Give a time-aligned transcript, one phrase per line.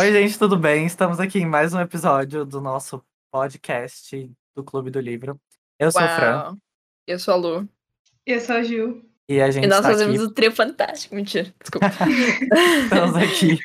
[0.00, 0.86] Oi, gente, tudo bem?
[0.86, 3.02] Estamos aqui em mais um episódio do nosso
[3.32, 5.40] podcast do Clube do Livro.
[5.76, 6.56] Eu sou o Fran Uau.
[7.04, 7.68] Eu sou a Lu.
[8.24, 9.04] Eu sou a Gil.
[9.28, 11.16] e a gente E nós está fazemos aqui, o trio fantástico.
[11.16, 11.88] Mentira, desculpa.
[12.84, 13.58] estamos aqui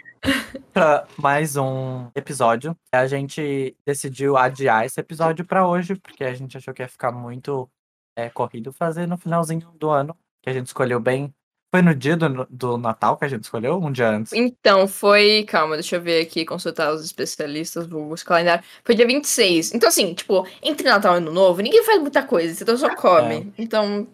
[0.73, 2.75] para mais um episódio.
[2.91, 7.11] A gente decidiu adiar esse episódio para hoje, porque a gente achou que ia ficar
[7.11, 7.69] muito
[8.15, 11.31] é, corrido fazer no finalzinho do ano, que a gente escolheu bem.
[11.73, 13.79] Foi no dia do, do Natal que a gente escolheu?
[13.81, 14.31] Um dia antes.
[14.31, 15.43] Então, foi.
[15.47, 18.63] Calma, deixa eu ver aqui, consultar os especialistas, vulgos, calendário.
[18.83, 19.73] Foi dia 26.
[19.73, 23.51] Então, assim, tipo, entre Natal e Ano Novo, ninguém faz muita coisa, então só come.
[23.57, 24.07] Então,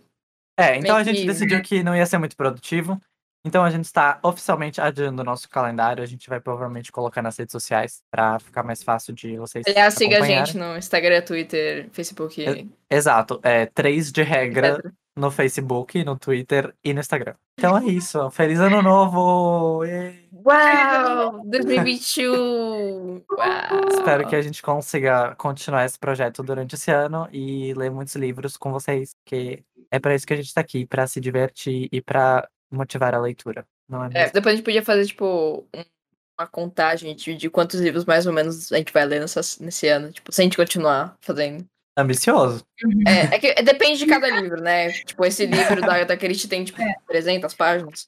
[0.58, 2.98] É, então a gente que- decidiu que não ia ser muito produtivo.
[3.46, 6.04] Então a gente está oficialmente adiando o nosso calendário.
[6.04, 9.66] A gente vai provavelmente colocar nas redes sociais para ficar mais fácil de vocês.
[9.68, 12.46] aliás, siga a gente no Instagram, Twitter, Facebook.
[12.46, 12.66] É,
[12.96, 13.40] Exato.
[13.44, 14.92] É três de regra etc.
[15.18, 17.36] no Facebook, no Twitter e no Instagram.
[17.58, 18.30] Então é isso.
[18.32, 19.84] Feliz ano novo!
[20.46, 21.42] Uau!
[21.46, 23.24] 2021!
[23.32, 23.88] Uau!
[23.90, 28.56] Espero que a gente consiga continuar esse projeto durante esse ano e ler muitos livros
[28.58, 32.02] com vocês, porque é para isso que a gente está aqui, para se divertir e
[32.02, 33.66] para motivar a leitura.
[33.88, 34.10] Não é?
[34.14, 35.84] É, depois a gente podia fazer, tipo, um-
[36.40, 39.88] uma contagem de, de quantos livros mais ou menos a gente vai ler nessa, nesse
[39.88, 40.12] ano.
[40.12, 41.66] Tipo, se a gente continuar fazendo.
[42.02, 42.66] Ambicioso.
[43.08, 44.92] É, é que é- depende de cada livro, né?
[44.92, 48.08] Tipo, esse livro da Agatha Christie tem, tipo, 300 páginas.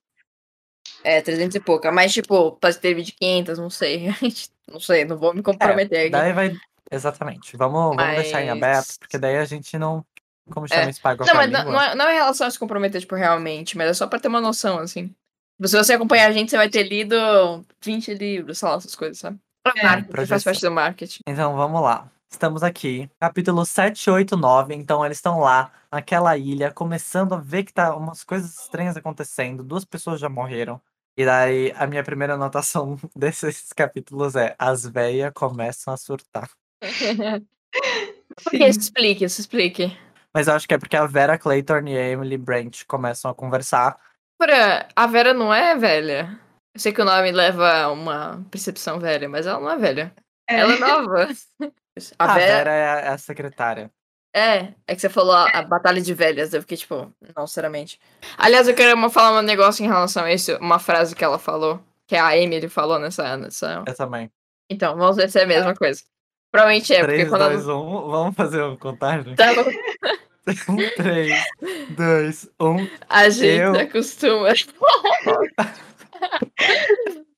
[1.04, 1.92] É, 300 e pouca.
[1.92, 4.08] Mas, tipo, pode ter de 500, não sei.
[4.72, 6.10] Não sei, não vou me comprometer aqui.
[6.12, 6.56] Daí vai.
[6.90, 7.58] Exatamente.
[7.58, 10.06] Vamos, vamos deixar em aberto, Mas- porque daí a gente não.
[10.50, 10.90] Como chama É.
[10.90, 11.02] isso?
[11.02, 13.76] Paga Não, mas não, não é, não é em relação a se comprometer, tipo, realmente,
[13.78, 15.08] mas é só pra ter uma noção, assim.
[15.58, 17.16] Tipo, Se você acompanhar a gente, você vai ter lido
[17.84, 19.38] 20 livros, sei lá, essas coisas, sabe?
[19.76, 21.20] É, marketing, faz parte do marketing.
[21.28, 22.10] Então vamos lá.
[22.32, 24.74] Estamos aqui, capítulo 7, 8, 9.
[24.74, 29.64] Então eles estão lá, naquela ilha, começando a ver que tá umas coisas estranhas acontecendo.
[29.64, 30.82] Duas pessoas já morreram.
[31.18, 36.50] E daí a minha primeira anotação desses capítulos é: as véias começam a surtar.
[38.44, 38.74] Por que?
[38.74, 39.96] Se explique, se explique.
[40.34, 43.36] Mas eu acho que é porque a Vera Clayton e a Emily Brent começam a
[43.36, 44.00] conversar.
[44.40, 46.40] Pra, a Vera não é velha.
[46.74, 50.16] Eu sei que o nome leva a uma percepção velha, mas ela não é velha.
[50.50, 50.62] É.
[50.62, 51.28] Ela é nova.
[52.18, 53.92] A, A Vera, Vera é a, é a secretária.
[54.34, 58.00] É, é que você falou a, a batalha de velhas, eu fiquei tipo, não, sinceramente.
[58.38, 61.84] Aliás, eu queria falar um negócio em relação a isso, uma frase que ela falou,
[62.08, 63.36] que a Emily falou nessa.
[63.36, 63.84] nessa...
[63.86, 64.32] Eu também.
[64.70, 66.02] Então, vamos ver se é a mesma coisa.
[66.50, 68.10] Provavelmente é, porque 3, quando 2, 1.
[68.10, 69.36] Vamos fazer uma contagem?
[69.38, 69.72] ela tava,
[70.96, 71.44] 3,
[71.90, 72.88] 2, 1.
[73.10, 74.50] a gente Eu- acostuma.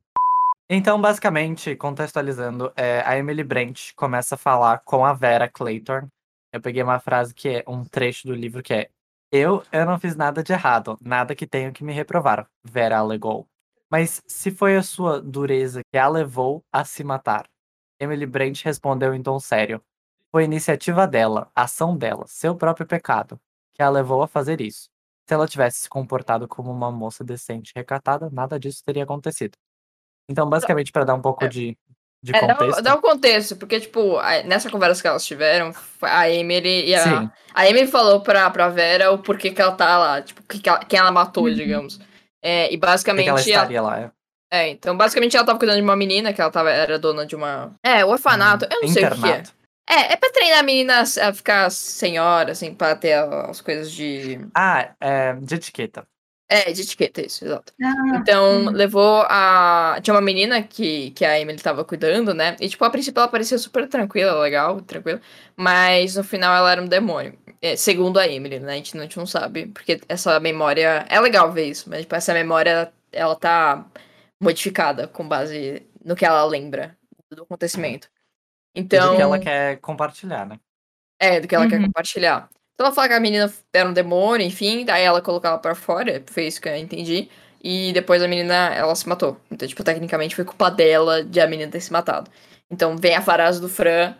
[0.76, 6.10] Então, basicamente, contextualizando, é, a Emily Brent começa a falar com a Vera Clayton.
[6.52, 8.90] Eu peguei uma frase que é um trecho do livro que é
[9.32, 13.48] Eu, eu não fiz nada de errado, nada que tenho que me reprovar, Vera alegou.
[13.88, 17.48] Mas se foi a sua dureza que a levou a se matar?
[18.00, 19.80] Emily Brent respondeu em tom sério.
[20.32, 23.40] Foi iniciativa dela, ação dela, seu próprio pecado,
[23.74, 24.90] que a levou a fazer isso.
[25.30, 29.56] Se ela tivesse se comportado como uma moça decente e recatada, nada disso teria acontecido.
[30.30, 31.48] Então, basicamente, para dar um pouco É.
[31.48, 31.78] de,
[32.24, 32.80] de É, contexto.
[32.80, 37.04] um- dá um contexto, porque, tipo, nessa conversa que elas tiveram, a Emily e a.
[37.04, 40.60] Sim, A Emily falou pra, pra Vera o porquê que ela tá lá, tipo, que
[40.60, 41.54] que ela- quem ela matou, Uhum.
[41.54, 42.00] digamos.
[42.44, 43.28] É, e basicamente.
[43.30, 44.00] ela ela- estaria lá.
[44.02, 44.12] é.
[44.56, 47.36] É, então basicamente ela tava cuidando de uma menina que ela tava, era dona de
[47.36, 47.72] uma.
[47.84, 49.18] É, orfanato, eu não sei o que é.
[49.18, 49.52] Internato.
[49.90, 53.92] É, é pra treinar a menina a a ficar senhora, assim, pra ter as coisas
[53.92, 54.40] de.
[54.56, 56.06] Ah, é, de etiqueta.
[56.56, 57.74] É, de etiqueta, isso, exato.
[57.82, 58.70] Ah, Então, uhum.
[58.72, 59.98] levou a.
[60.04, 62.56] Tinha uma menina que, que a Emily tava cuidando, né?
[62.60, 65.20] E, tipo, a princípio ela parecia super tranquila, legal, tranquila.
[65.56, 67.36] Mas no final ela era um demônio.
[67.60, 68.74] É, segundo a Emily, né?
[68.74, 69.66] A gente, não- a gente não sabe.
[69.68, 71.06] Porque essa memória.
[71.10, 73.84] É legal ver isso, mas, tipo, essa memória, ela tá
[74.40, 76.96] modificada com base no que ela lembra
[77.32, 78.08] do acontecimento.
[78.76, 79.12] E Então.
[79.12, 80.60] do que ela quer compartilhar, né?
[81.20, 81.86] É, do que ela quer Uhum.
[81.88, 82.48] compartilhar.
[82.76, 85.76] Então ela fala que a menina era um demônio, enfim, daí ela colocou ela pra
[85.76, 87.30] fora, foi isso que eu entendi.
[87.64, 89.38] E depois a menina, ela se matou.
[89.50, 92.30] Então, tipo, tecnicamente foi culpa dela de a menina ter se matado.
[92.70, 94.16] Então vem a frase do Fran,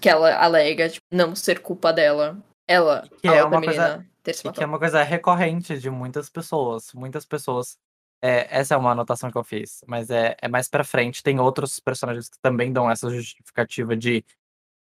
[0.00, 2.36] que ela alega, tipo, não ser culpa dela.
[2.68, 4.66] Ela, Que a é outra uma coisa- menina, ter se E que é matado.
[4.68, 6.92] uma coisa recorrente de muitas pessoas.
[6.92, 7.76] Muitas pessoas.
[8.24, 11.24] é, essa é uma anotação que eu fiz, mas é, é mais pra frente.
[11.24, 14.24] Tem outros personagens que também dão essa justificativa de.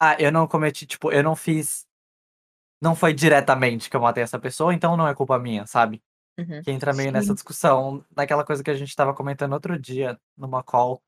[0.01, 1.86] Ah, eu não cometi, tipo, eu não fiz.
[2.81, 6.03] Não foi diretamente que eu matei essa pessoa, então não é culpa minha, sabe?
[6.39, 6.63] Uhum.
[6.63, 7.35] Que entra meio nessa Sim.
[7.35, 11.03] discussão, naquela coisa que a gente tava comentando outro dia, numa call,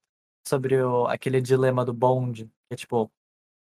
[0.46, 2.50] sobre o, aquele dilema do bonde.
[2.70, 3.10] Que, tipo,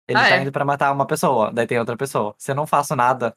[0.08, 0.42] ele Ah, tá é?
[0.42, 2.34] indo pra matar uma pessoa, daí tem outra pessoa.
[2.38, 3.36] Se eu não faço nada,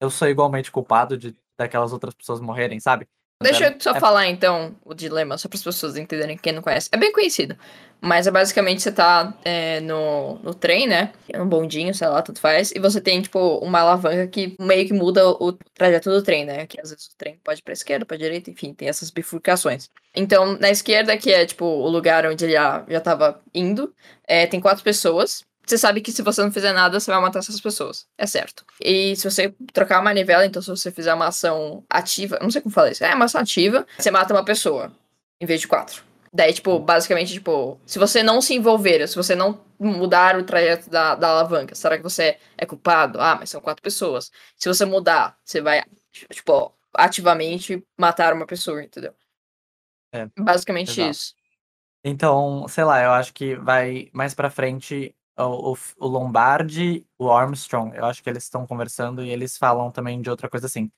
[0.00, 3.06] eu sou igualmente culpado de daquelas outras pessoas morrerem, sabe?
[3.40, 6.62] Deixa eu só é- falar então o dilema, só para as pessoas entenderem quem não
[6.62, 6.88] conhece.
[6.92, 7.56] É bem conhecido.
[8.00, 11.12] Mas é basicamente você tá é, no, no trem, né?
[11.34, 12.70] Um bondinho, sei lá, tudo faz.
[12.72, 16.66] E você tem, tipo, uma alavanca que meio que muda o trajeto do trem, né?
[16.66, 19.90] Que às vezes o trem pode ir pra esquerda, pra direita, enfim, tem essas bifurcações.
[20.14, 23.92] Então, na esquerda, que é, tipo, o lugar onde ele já, já tava indo,
[24.26, 25.44] é, tem quatro pessoas.
[25.68, 28.06] Você sabe que se você não fizer nada, você vai matar essas pessoas.
[28.16, 28.64] É certo.
[28.80, 32.62] E se você trocar a manivela, então se você fizer uma ação ativa, não sei
[32.62, 34.90] como falar isso, é uma ação ativa, você mata uma pessoa,
[35.38, 36.02] em vez de quatro.
[36.32, 40.88] Daí, tipo, basicamente, tipo, se você não se envolver, se você não mudar o trajeto
[40.88, 43.20] da, da alavanca, será que você é culpado?
[43.20, 44.30] Ah, mas são quatro pessoas.
[44.56, 45.82] Se você mudar, você vai,
[46.30, 49.14] tipo, ativamente matar uma pessoa, entendeu?
[50.14, 51.10] É, Basicamente exato.
[51.10, 51.34] isso.
[52.04, 57.30] Então, sei lá, eu acho que vai mais pra frente o, o, o Lombardi, o
[57.30, 60.90] Armstrong, eu acho que eles estão conversando e eles falam também de outra coisa assim.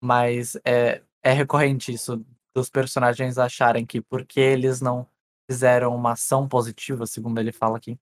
[0.00, 2.24] Mas é, é recorrente isso
[2.54, 5.06] dos personagens acharem que porque eles não
[5.50, 7.98] fizeram uma ação positiva, segundo ele fala aqui,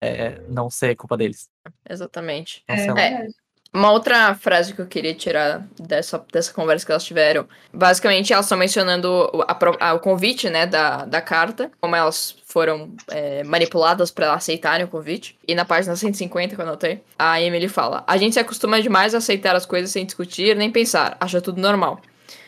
[0.00, 1.48] é, não ser culpa deles.
[1.88, 2.62] Exatamente.
[2.68, 3.34] É, verdade.
[3.74, 8.44] Uma outra frase que eu queria tirar dessa, dessa conversa que elas tiveram, basicamente elas
[8.46, 9.58] estão mencionando a
[9.90, 14.88] a- o convite, né, da, da carta, como elas foram é, manipuladas para aceitarem o
[14.88, 15.36] convite.
[15.46, 19.12] E na página 150 que eu anotei, a Emily fala: A gente se acostuma demais
[19.12, 22.00] a aceitar as coisas sem discutir nem pensar, acha tudo normal.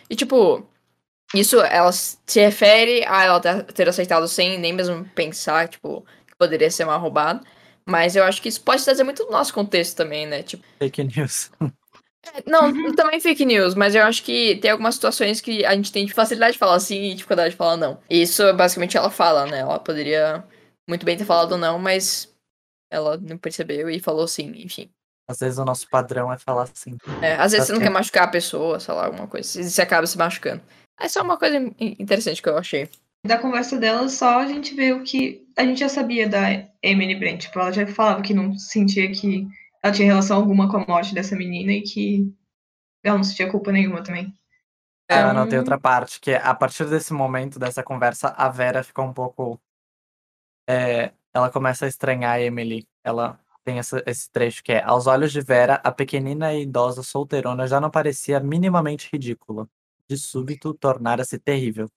[0.09, 0.65] E tipo,
[1.35, 6.37] isso ela se refere a ela ter- ter aceitado sem nem mesmo pensar, tipo, que
[6.39, 7.41] poderia ser uma roubada.
[7.89, 10.43] Mas eu acho que isso pode trazer muito do nosso contexto também, né?
[10.43, 11.51] Tipo, Fake news.
[12.45, 16.07] não, também fake news, mas eu acho que tem algumas situações que a gente tem
[16.09, 18.01] facilidade de falar sim e dificuldade de falar não.
[18.11, 19.61] E isso, basicamente, ela fala, né?
[19.61, 20.45] Ela poderia
[20.89, 22.35] muito bem ter falado não, mas
[22.91, 24.91] ela não percebeu e falou sim, enfim.
[25.29, 26.97] Às vezes o nosso padrão é falar assim.
[27.23, 27.89] É, às vezes você não Ok.
[27.89, 29.61] quer machucar a pessoa, sei lá, alguma coisa.
[29.61, 30.63] e Você acaba se machucando.
[30.99, 32.89] Essa é uma coisa in- interessante que eu achei.
[33.25, 36.41] Da conversa dela, só a gente vê o que a gente já sabia da
[36.83, 37.43] Emily Brent.
[37.43, 39.47] Tipo, ela já falava que não sentia que
[39.83, 42.33] ela tinha relação alguma com a morte dessa menina e que
[43.03, 44.33] ela não sentia culpa nenhuma também.
[45.09, 48.83] É, eu Então- anotei outra parte, que a partir desse momento, dessa conversa, a Vera
[48.83, 49.61] ficou um pouco.
[50.69, 52.85] é, ela começa a estranhar a Emily.
[53.05, 57.05] Ela tem essa- esse trecho que é: Aos olhos de Vera, a pequenina e idosa
[57.05, 59.69] solteirona já não parecia minimamente ridícula.
[60.09, 61.89] De súbito, tornara-se terrível.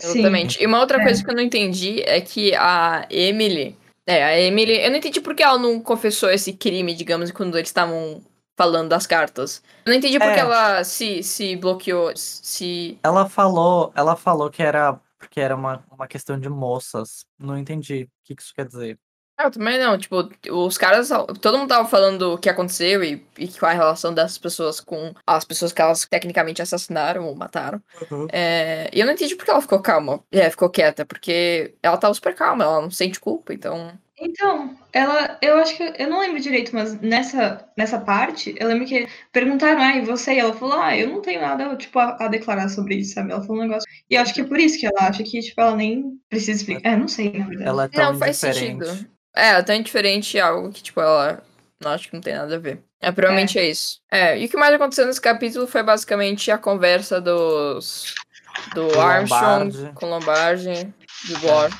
[0.00, 0.18] Sim.
[0.20, 0.62] Exatamente.
[0.62, 1.02] E uma outra É.
[1.04, 3.76] coisa que eu não entendi é que a Emily.
[4.06, 4.78] É, a Emily.
[4.84, 8.22] Eu não entendi por que ela não confessou esse crime, digamos, quando eles estavam
[8.56, 9.62] falando das cartas.
[9.84, 10.40] Eu não entendi porque É.
[10.40, 12.12] ela se, se bloqueou.
[12.16, 12.98] Se.
[13.02, 17.24] Ela falou, ela falou que era porque era uma, uma questão de moças.
[17.38, 18.98] Não entendi o que que isso quer dizer.
[19.38, 19.98] Eu também não.
[19.98, 21.08] Tipo, os caras.
[21.40, 25.12] Todo mundo tava falando o que aconteceu e, e qual a relação dessas pessoas com
[25.26, 27.82] as pessoas que elas tecnicamente assassinaram ou mataram.
[28.30, 30.22] É, e eu não entendi porque ela ficou calma.
[30.30, 31.04] É, ficou quieta.
[31.04, 33.92] Porque ela tava super calma, ela não sente culpa, então.
[34.16, 38.86] Então, ela, eu acho que, eu não lembro direito, mas nessa, nessa parte, eu lembro
[38.86, 40.34] que perguntaram, ah, e você?
[40.34, 43.32] E ela falou, ah, eu não tenho nada, tipo, a, a declarar sobre isso, sabe?
[43.32, 43.90] Ela falou um negócio.
[44.08, 46.60] E eu acho que é por isso que ela acha que, tipo, ela nem precisa
[46.60, 46.90] explicar.
[46.90, 47.68] É, não sei, na verdade.
[47.68, 49.13] Ela é tão Não, faz sentido.
[49.34, 51.42] É, é tão indiferente a algo que, tipo, ela.
[51.80, 52.82] Não acho que não tem nada a ver.
[53.00, 53.68] É, provavelmente é.
[53.68, 54.00] isso.
[54.10, 58.14] É, e o que mais aconteceu nesse capítulo foi basicamente a conversa dos.
[58.72, 59.94] Do Do Armstrong Lombardi.
[59.94, 60.94] com Lombardi,
[61.28, 61.70] do War.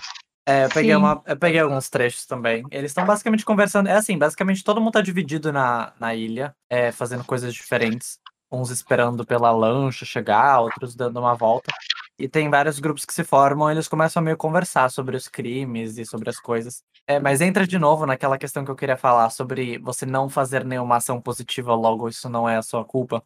[0.47, 0.97] É, eu peguei, Sim.
[0.97, 2.65] uma, eu peguei alguns trechos também.
[2.71, 3.89] Eles estão basicamente conversando.
[3.89, 8.19] É assim, basicamente todo mundo tá dividido na, na ilha, é, fazendo coisas diferentes.
[8.53, 11.73] Uns esperando pela lancha chegar, outros dando uma volta.
[12.19, 15.97] E tem vários grupos que se formam, eles começam a meio conversar sobre os crimes
[15.97, 16.83] e sobre as coisas.
[17.07, 20.65] É, mas entra de novo naquela questão que eu queria falar sobre você não fazer
[20.65, 23.23] nenhuma ação positiva, logo isso não é a sua culpa.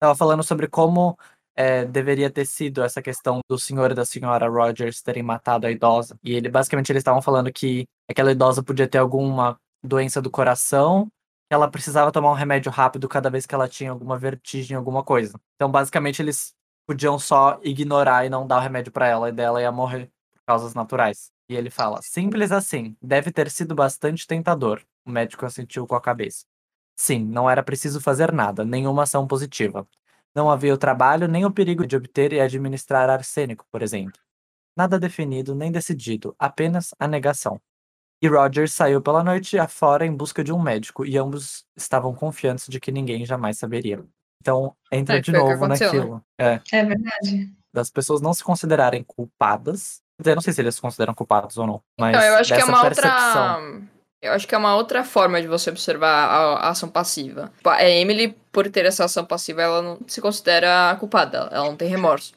[0.00, 1.18] Tava falando sobre como
[1.54, 5.70] é, deveria ter sido essa questão do senhor e da senhora Rogers terem matado a
[5.70, 6.18] idosa.
[6.24, 11.08] E ele basicamente eles estavam falando que aquela idosa podia ter alguma doença do coração,
[11.48, 15.02] que ela precisava tomar um remédio rápido cada vez que ela tinha alguma vertigem, alguma
[15.02, 15.38] coisa.
[15.56, 16.54] Então, basicamente, eles
[16.86, 20.42] podiam só ignorar e não dar o remédio pra ela, e dela ia morrer por
[20.46, 21.30] causas naturais.
[21.48, 24.82] E ele fala: simples assim, deve ter sido bastante tentador.
[25.06, 26.44] O médico assentiu com a cabeça.
[26.96, 29.86] Sim, não era preciso fazer nada, nenhuma ação positiva.
[30.34, 34.20] Não havia o trabalho nem o perigo de obter e administrar arsênico, por exemplo.
[34.76, 37.60] Nada definido nem decidido, apenas a negação.
[38.20, 42.66] E Rogers saiu pela noite afora em busca de um médico, e ambos estavam confiantes
[42.68, 44.04] de que ninguém jamais saberia.
[44.40, 45.76] Então, entra É, de novo né?
[45.80, 46.22] naquilo.
[46.38, 47.52] É, É verdade.
[47.72, 50.02] das pessoas não se considerarem culpadas.
[50.24, 52.60] Eu não sei se eles se consideram culpados ou não, mas Então, eu acho que
[52.60, 53.64] é uma percepção.
[53.64, 53.98] outra.
[54.20, 57.52] Eu acho que é uma outra forma de você observar a, ação passiva.
[57.56, 61.76] Tipo, A Emily, por ter essa ação passiva, ela não se considera culpada, ela não
[61.76, 62.32] tem remorso.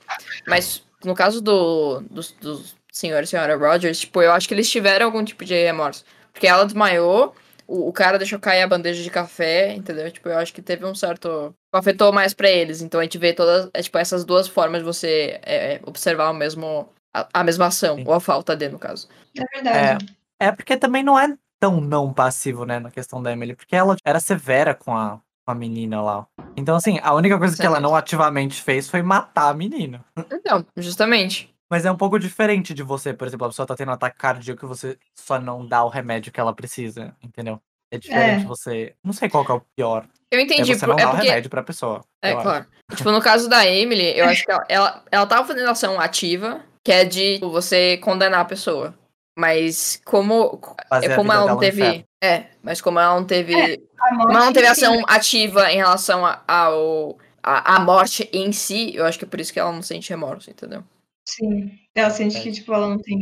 [0.47, 4.69] Mas no caso do, dos, dos senhor e senhora Rogers, tipo, eu acho que eles
[4.69, 6.05] tiveram algum tipo de remorso.
[6.31, 7.33] Porque ela desmaiou,
[7.67, 10.11] o, o cara deixou cair a bandeja de café, entendeu?
[10.11, 11.53] Tipo, eu acho que teve um certo.
[11.73, 12.81] afetou mais pra eles.
[12.81, 16.29] Então a gente vê todas, é, tipo, essas duas formas de você é, é, observar
[16.29, 16.89] o mesmo.
[17.13, 18.03] A, a mesma ação, Sim.
[18.07, 19.07] ou a falta de, no caso.
[19.37, 20.05] É verdade.
[20.39, 23.95] É porque também não é tão não passivo, né, na questão da Emily, porque ela
[24.03, 26.25] era severa com a, com a menina lá.
[26.57, 30.03] Então, assim, a única coisa que ela não ativamente fez foi matar a menina.
[30.31, 31.53] Então, justamente.
[31.69, 34.17] Mas é um pouco diferente de você, por exemplo, a pessoa tá tendo um ataque
[34.17, 37.61] cardíaco e você só não dá o remédio que ela precisa, entendeu?
[37.93, 38.47] É diferente É.
[38.47, 38.95] você.
[39.03, 40.05] Não sei qual que é o pior.
[40.31, 40.73] Eu É entendi.
[40.73, 41.27] você por- não é dar o porque.
[41.27, 42.01] remédio pra pessoa.
[42.21, 42.43] É, eu acho.
[42.43, 42.65] claro.
[42.95, 46.61] Tipo, no caso da Emily, eu acho que ela, ela, ela tava fazendo ação ativa,
[46.83, 48.93] que é de tipo, você condenar a pessoa.
[49.37, 50.59] Mas como.
[50.89, 51.81] Fazer É como ela não teve.
[51.81, 52.03] inferno.
[52.23, 53.77] É, mas como ela não teve.
[53.97, 55.03] Como ela não teve si, ação né?
[55.07, 57.17] ativa em relação a- ao.
[57.43, 60.11] A, a morte em si, eu acho que é por isso que ela não sente
[60.11, 60.83] remorso, entendeu?
[61.27, 61.71] Sim.
[61.95, 63.19] Ela sente que, tipo, ela não tem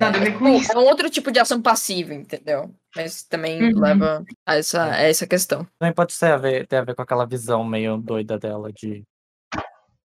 [0.00, 0.70] nada a ver com isso.
[0.70, 2.72] É um outro tipo de ação passiva, entendeu?
[2.94, 3.80] Mas também Uhum.
[3.80, 5.66] leva a essa, a essa questão.
[5.80, 9.02] Também pode ser a ver, ter a ver com aquela visão meio doida dela de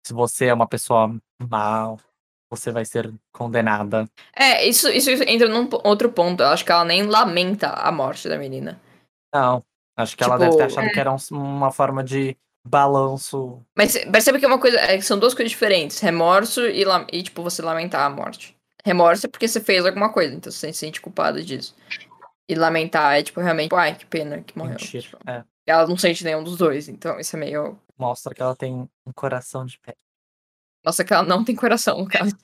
[0.07, 1.13] se você é uma pessoa
[1.49, 1.93] má,
[2.55, 4.07] você vai ser condenada.
[4.35, 6.41] É, isso, isso entra num outro ponto.
[6.43, 8.79] Eu acho que ela nem lamenta a morte da menina.
[9.33, 9.63] Não.
[9.97, 12.35] Acho que ela Tipo, deve ter achado que era um- uma forma de
[12.67, 13.61] balanço.
[13.77, 14.79] Mas percebe que é uma coisa.
[14.79, 15.99] é são duas coisas diferentes.
[15.99, 18.55] Remorso e, e, tipo, você lamentar a morte.
[18.85, 21.75] Remorso é porque você fez alguma coisa, então você se sente culpada disso.
[22.49, 24.71] E lamentar é, tipo, realmente, tipo, ai, que pena que morreu.
[24.73, 25.03] Mentira.
[25.03, 25.43] Tipo, É.
[25.65, 27.79] Ela não sente nenhum dos dois, então isso é meio.
[27.97, 28.73] Mostra que ela tem
[29.05, 29.93] um coração de pé.
[30.85, 32.35] Nossa, que ela não tem coração, no caso.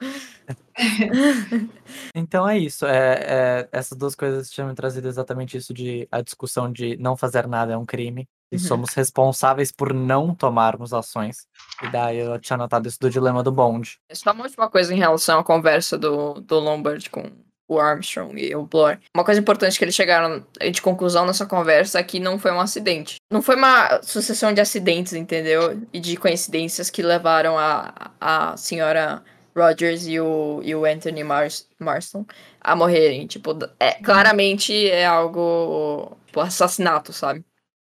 [2.16, 2.86] Então é isso.
[2.86, 7.16] É, é- essas duas coisas tinham me trazido exatamente isso de a discussão de não
[7.18, 8.28] fazer nada é um crime.
[8.52, 8.60] E Uhum.
[8.62, 11.46] somos responsáveis por não tomarmos ações.
[11.84, 14.00] E daí eu tinha notado isso do dilema do bonde.
[14.12, 17.30] Só uma última coisa em relação à conversa do, do Lombard com
[17.70, 18.98] o Armstrong e o Blor.
[19.16, 22.60] Uma coisa importante que eles chegaram de conclusão nessa conversa é que não foi um
[22.60, 23.18] acidente.
[23.32, 25.80] Não foi uma sucessão de acidentes, entendeu?
[25.94, 29.24] E de coincidências que levaram a, a senhora
[29.56, 32.26] Rogers e o, e o Anthony Mars, Marston
[32.60, 33.28] a morrerem.
[33.28, 36.18] Tipo, é, claramente é algo.
[36.26, 37.46] Tipo, assassinato, sabe?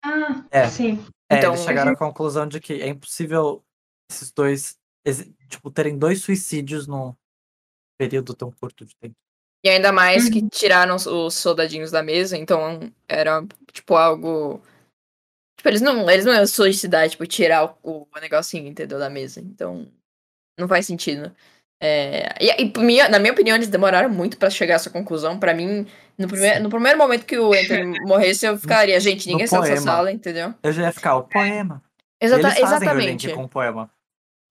[0.04, 0.68] Ah, É.
[0.68, 1.04] sim.
[1.30, 3.64] É, Então, eles chegaram à conclusão de que é impossível
[4.10, 4.78] esses dois,
[5.50, 7.14] tipo, terem dois suicídios num
[7.98, 9.16] período tão curto de tempo.
[9.66, 10.48] E ainda mais que Uhum.
[10.48, 12.80] tiraram os- os soldadinhos da mesa, então
[13.10, 13.44] era,
[13.74, 14.62] tipo, algo.
[15.58, 19.00] Tipo, eles não, eles não iam suicidar, tipo, tirar o, o negocinho, entendeu?
[19.00, 19.40] Da mesa.
[19.42, 19.88] Então,
[20.60, 21.36] não faz sentido.
[21.82, 25.40] É, e, e minha- na minha opinião, eles demoraram muito pra chegar a essa conclusão.
[25.40, 29.48] Pra mim, no primeiro, no primeiro momento que o Anthony morresse, eu ficaria, gente, ninguém
[29.48, 30.54] saiu dessa sala, entendeu?
[30.62, 31.82] Eu já ia ficar, o poema.
[32.22, 33.34] Exata- eles fazem exatamente.
[33.34, 33.90] com o poema.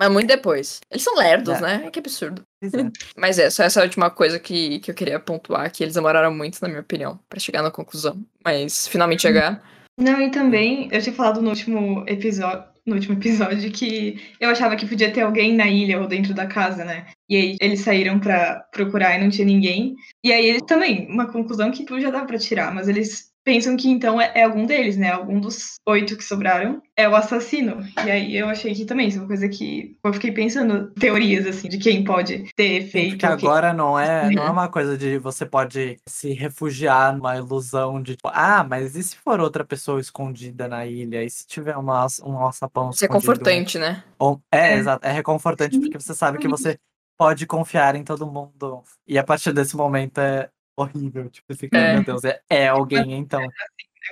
[0.00, 0.80] Mas muito depois.
[0.90, 1.60] Eles são lerdos, É.
[1.60, 1.90] né?
[1.90, 2.42] Que absurdo.
[2.64, 2.90] É.
[3.16, 6.58] Mas é, só essa última coisa que, que eu queria pontuar, que eles demoraram muito,
[6.62, 8.24] na minha opinião, pra chegar na conclusão.
[8.42, 9.62] Mas finalmente chegar.
[10.00, 14.76] Não, e também, eu tinha falado no último episódio, no último episódio que eu achava
[14.76, 17.06] que podia ter alguém na ilha ou dentro da casa, né?
[17.28, 19.94] E aí eles saíram pra procurar e não tinha ninguém.
[20.24, 23.76] E aí eles também, uma conclusão que tu já dá pra tirar, mas eles pensam
[23.76, 25.10] que então é, é algum deles, né?
[25.10, 27.82] Algum dos oito que sobraram é o assassino.
[28.06, 31.46] E aí eu achei que também isso é uma coisa que eu fiquei pensando teorias
[31.46, 33.10] assim de quem pode ter feito.
[33.10, 34.52] porque ou quem- agora não é, não é Uhum.
[34.52, 39.16] uma coisa de você pode se refugiar numa ilusão de tipo, ah, mas e se
[39.16, 41.22] for outra pessoa escondida na ilha?
[41.22, 43.32] E se tiver uma, um alçapão Isso é escondido?
[43.32, 44.02] confortante, né?
[44.18, 44.76] Ou- é, É.
[44.78, 46.78] exato, é reconfortante porque você sabe que você
[47.16, 48.82] pode confiar em todo mundo.
[49.06, 51.94] E a partir desse momento é horrível, tipo, você fica, É.
[51.94, 53.40] meu Deus, é, é alguém então.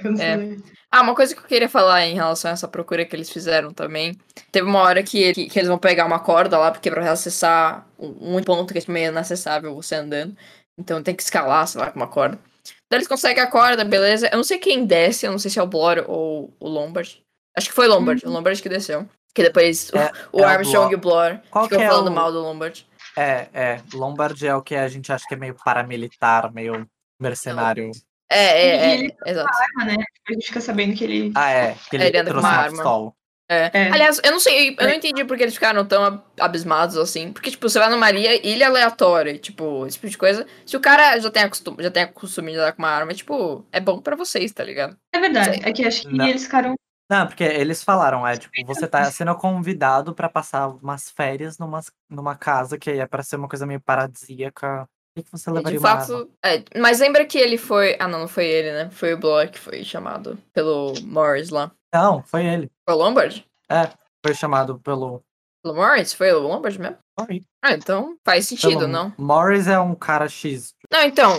[0.01, 0.57] quando É.
[0.91, 3.73] Ah, uma coisa que eu queria falar em relação a essa procura que eles fizeram
[3.73, 4.17] também.
[4.51, 7.87] Teve uma hora que, que, que eles vão pegar uma corda lá, porque pra acessar
[7.99, 10.37] um, um ponto que é meio inacessável você andando.
[10.79, 12.39] Então tem que escalar, sei lá, com uma corda.
[12.91, 14.29] Daí eles conseguem a corda, beleza.
[14.31, 17.23] Eu não sei quem desce, eu não sei se é o Blor ou o Lombard.
[17.57, 19.07] Acho que foi o Lombard, o Lombard que desceu.
[19.35, 21.89] Que depois o- É, o é o Armstrong e o Blor Qual ficam que é
[21.89, 22.87] falando o- mal do Lombard.
[23.17, 23.81] É, é.
[23.95, 26.87] Lombard é o que a gente acha que é meio paramilitar, meio
[27.21, 27.91] mercenário.
[28.31, 29.51] É, é, E é, ele- exato.
[29.81, 31.33] A gente fica sabendo que ele.
[31.35, 31.77] Ah, é.
[31.91, 32.77] Que ele, Ele anda com trouxe uma uma arma.
[32.77, 33.13] pistola.
[33.51, 33.71] É.
[33.75, 33.91] É.
[33.91, 37.31] Aliás, eu não sei, eu não entendi porque eles ficaram tão ab- abismados assim.
[37.33, 40.47] Porque, tipo, você vai numa ilha, ilha aleatória, tipo, esse tipo de coisa.
[40.65, 43.67] Se o cara já tem, acostum, já tem costume de andar com uma arma, tipo,
[43.71, 44.97] é bom pra vocês, tá ligado?
[45.15, 45.61] É verdade.
[45.63, 46.27] É que acho que Não.
[46.27, 46.75] eles ficaram.
[47.13, 51.81] Não, porque eles falaram, é tipo, você tá sendo convidado pra passar umas férias numa,
[52.09, 55.83] numa casa que é pra ser uma coisa meio paradisíaca Por que, você levaria De
[55.83, 56.31] fato.
[56.43, 57.99] É, mas lembra que ele foi.
[58.01, 58.89] Ah, não, não foi ele, né?
[58.91, 61.71] Foi o Bloor que foi chamado pelo Morris lá.
[61.93, 62.71] Não, foi ele.
[62.89, 63.47] Foi o Lombard?
[64.25, 65.23] Foi chamado pelo.
[65.63, 66.15] Pelo Morris?
[66.15, 66.97] Foi o Lombard mesmo?
[67.21, 67.45] Foi.
[67.63, 69.13] Ah, então faz sentido, pelo- não?
[69.19, 70.75] Morris é um cara X.
[70.91, 71.37] Não, então.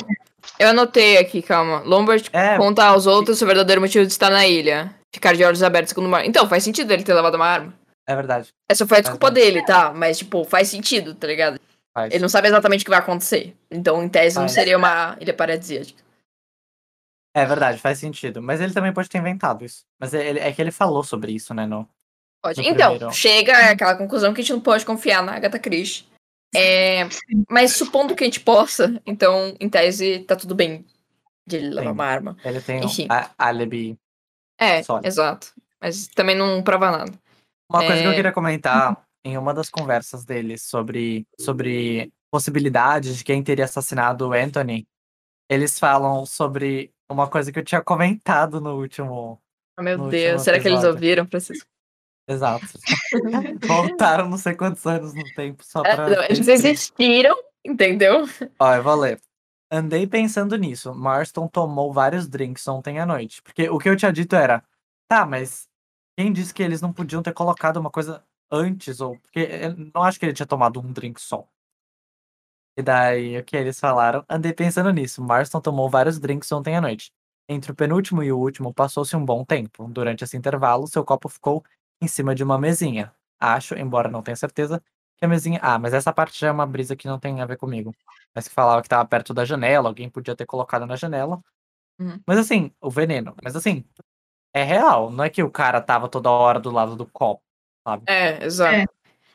[0.59, 1.79] Eu anotei aqui, calma.
[1.79, 4.93] Lombard É, conta aos outros o verdadeiro motivo de estar na ilha.
[5.13, 6.27] Ficar de olhos abertos segundo o Morris.
[6.27, 7.73] Então, faz sentido ele ter levado uma arma.
[8.07, 8.49] é verdade.
[8.69, 9.53] Essa foi a desculpa Verdade.
[9.53, 9.93] dele, tá?
[9.93, 11.59] Mas, tipo, faz sentido, tá ligado?
[11.95, 12.11] Faz.
[12.11, 13.55] Ele não sabe exatamente o que vai acontecer.
[13.69, 14.53] Então, em tese, não Faz.
[14.53, 16.01] seria uma ilha paradisíaca.
[17.35, 18.41] É verdade, faz sentido.
[18.41, 19.81] Mas ele também pode ter inventado isso.
[19.99, 21.65] Mas é, ele- é que ele falou sobre isso, né?
[21.65, 21.87] No...
[22.43, 22.61] Pode.
[22.61, 23.13] No Então, primeiro.
[23.13, 26.05] chega àquela conclusão que a gente não pode confiar na Agatha Christie.
[26.55, 27.07] É,
[27.49, 30.85] mas supondo que a gente possa, então, em tese, tá tudo bem
[31.47, 32.37] de ele levar uma arma.
[32.43, 33.07] Ele tem um Enfim.
[33.09, 33.97] a- álibi.
[34.59, 35.07] É, Sólido.
[35.07, 35.53] exato.
[35.81, 37.11] Mas também não prova nada.
[37.69, 38.15] Uma coisa que eu É.
[38.15, 44.33] queria comentar em uma das conversas dele sobre, sobre possibilidades de quem teria assassinado o
[44.33, 44.87] Anthony,
[45.49, 49.41] eles falam sobre uma coisa que eu tinha comentado no último.
[49.77, 50.95] Oh, meu Deus, será que eles episódio.
[50.95, 51.67] ouviram, Francisco?
[52.27, 52.65] Exato.
[53.67, 56.09] Voltaram não sei quantos anos no tempo só É, pra.
[56.09, 58.25] não, eles existiram, entendeu?
[58.59, 59.19] Ó, eu vou ler.
[59.71, 60.93] Andei pensando nisso.
[60.93, 63.41] Marston tomou vários drinks ontem à noite.
[63.41, 64.63] Porque o que eu tinha dito era,
[65.07, 65.67] tá, mas
[66.17, 69.01] quem disse que eles não podiam ter colocado uma coisa antes?
[69.01, 69.17] Ou.
[69.19, 71.47] Porque eu não acho que ele tinha tomado um drink só.
[72.77, 74.23] E daí, o que eles falaram?
[74.29, 75.21] Andei pensando nisso.
[75.23, 77.11] Marston tomou vários drinks ontem à noite.
[77.47, 79.87] Entre o penúltimo e o último, passou-se um bom tempo.
[79.89, 81.63] Durante esse intervalo, seu copo ficou
[82.03, 83.13] em cima de uma mesinha.
[83.39, 84.81] Acho, embora não tenha certeza,
[85.17, 85.59] que a mesinha.
[85.61, 87.95] Ah, mas essa parte já é uma brisa que não tem a ver comigo.
[88.35, 91.41] Mas que falava que tava perto da janela, alguém podia ter colocado na janela.
[91.99, 92.19] Uhum.
[92.25, 93.35] Mas assim, o veneno.
[93.43, 93.85] Mas assim,
[94.53, 95.09] é real.
[95.09, 97.41] Não é que o cara tava toda hora do lado do copo,
[97.87, 98.03] sabe?
[98.07, 98.75] É, exato.
[98.75, 98.85] É.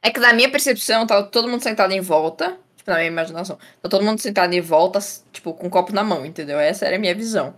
[0.03, 0.11] É.
[0.11, 3.89] que na minha percepção, tava todo mundo sentado em volta, tipo, na minha imaginação, tá
[3.89, 4.99] todo mundo sentado em volta,
[5.33, 6.59] tipo, com um copo na mão, entendeu?
[6.59, 7.55] Essa era a minha visão.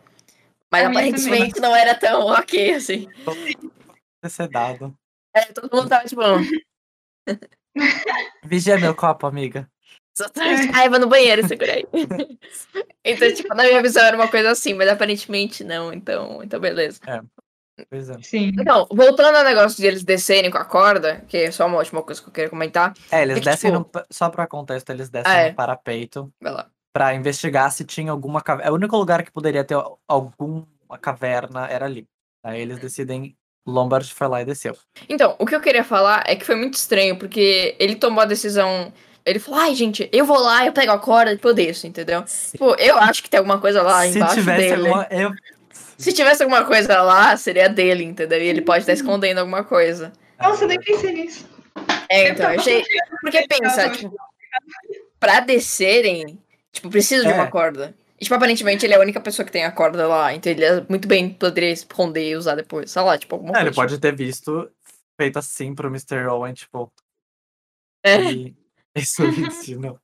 [0.71, 3.09] Mas A minha aparentemente não era tão ok, assim.
[4.23, 4.97] Ter sedado.
[5.35, 6.21] É, todo mundo tava, tipo,
[8.45, 9.69] Vigia meu copo, amiga.
[10.17, 10.71] exatamente.
[10.75, 11.87] Ai, vou no banheiro, segura aí.
[13.05, 16.99] então, tipo, na minha visão era uma coisa assim, mas aparentemente não, então, então beleza.
[17.89, 18.23] Pois é.
[18.23, 18.53] Sim.
[18.59, 22.03] Então, voltando ao negócio de eles descerem com a corda, que é só uma última
[22.03, 24.05] coisa que eu queria comentar, É, eles É que, descem tipo- no.
[24.11, 25.49] Só pra contexto, eles descem Ah, é.
[25.51, 26.71] no parapeito vai lá.
[26.93, 28.69] pra investigar se tinha alguma caverna.
[28.69, 30.67] É o único lugar que poderia ter al- alguma
[31.01, 32.07] caverna era ali.
[32.45, 33.35] Aí eles decidem.
[33.71, 34.77] Lombard foi lá e desceu.
[35.09, 38.27] Então, o que eu queria falar é que foi muito estranho, porque ele tomou a
[38.27, 38.93] decisão.
[39.25, 42.25] Ele falou, ai, gente, eu vou lá, eu pego a corda, tipo, eu desço, entendeu?
[42.51, 44.89] Tipo, eu acho que tem alguma coisa lá Se embaixo tivesse dele.
[44.89, 45.07] alguma.
[45.11, 45.31] Eu...
[45.99, 48.41] Se tivesse alguma coisa lá, seria dele, entendeu?
[48.41, 50.13] E ele pode estar escondendo alguma coisa.
[50.41, 51.47] Nossa, eu nem pensei nisso.
[52.09, 52.83] É, então, eu achei.
[53.21, 54.17] Porque pensa, tipo,
[55.21, 56.39] pra descerem,
[56.73, 57.35] tipo, precisa de É.
[57.35, 57.95] uma corda.
[58.21, 60.63] E, tipo, aparentemente ele é a única pessoa que tem a corda lá, então ele
[60.65, 62.91] é- muito bem poderia esconder e usar depois.
[62.91, 63.69] Sei lá, tipo, alguma É, coisa.
[63.69, 64.71] ele pode ter visto
[65.19, 66.27] feito assim pro Mr.
[66.29, 66.93] Owen, tipo.
[68.05, 68.57] É, E
[68.95, 69.99] isso me ensinou.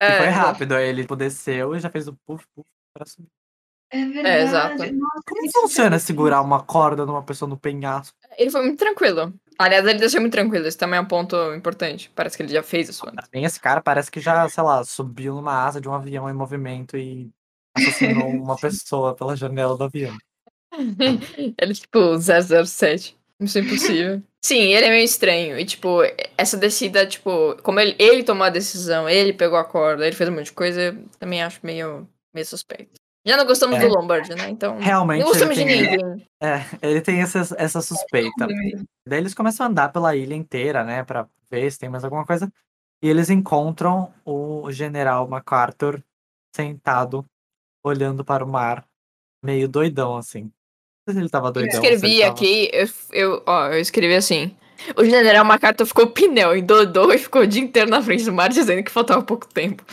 [0.00, 0.46] E é, foi exato.
[0.46, 3.28] rápido, aí ele tipo, desceu e já fez o puff, puff pra subir.
[3.90, 4.28] É verdade.
[4.28, 4.92] É, exato.
[4.92, 8.14] Nossa, Como isso funciona é- segurar uma corda numa pessoa no penhasco?
[8.36, 9.32] Ele foi muito tranquilo.
[9.58, 10.68] Aliás, ele desceu muito tranquilo.
[10.68, 12.10] Isso também é um ponto importante.
[12.14, 13.28] Parece que ele já fez isso antes.
[13.32, 16.34] Mim, esse cara parece que já, sei lá, subiu numa asa de um avião em
[16.34, 17.30] movimento e
[17.78, 20.16] assassinou uma pessoa pela janela do avião.
[21.60, 23.16] ele, tipo, 007.
[23.40, 24.22] Isso é impossível.
[24.44, 25.58] Sim, ele é meio estranho.
[25.58, 26.00] E, tipo,
[26.36, 30.28] essa descida, tipo, como ele, ele tomou a decisão, ele pegou a corda, ele fez
[30.28, 32.92] um monte de coisa, eu também acho meio, meio suspeito.
[33.26, 33.80] Já não gostamos É.
[33.80, 34.48] do Lombard, né?
[34.48, 34.78] Então.
[34.78, 36.26] Realmente, não gostamos de ele tem- ninguém.
[36.42, 38.46] É, ele tem essa, essa suspeita.
[39.06, 42.24] Daí eles começam a andar pela ilha inteira, né, pra ver se tem mais alguma
[42.24, 42.50] coisa.
[43.02, 46.02] E eles encontram o general MacArthur
[46.54, 47.24] sentado,
[47.88, 48.86] olhando para o mar,
[49.42, 50.42] meio doidão, assim.
[50.44, 50.50] Não
[51.08, 51.82] sei se ele tava Eu doidão.
[51.84, 54.54] ele escrevi tava- aqui, eu, eu, ó, eu escrevi assim.
[54.96, 58.48] O general MacArthur ficou pneu, endodou e ficou o dia inteiro na frente do mar
[58.48, 59.84] dizendo que faltava pouco tempo.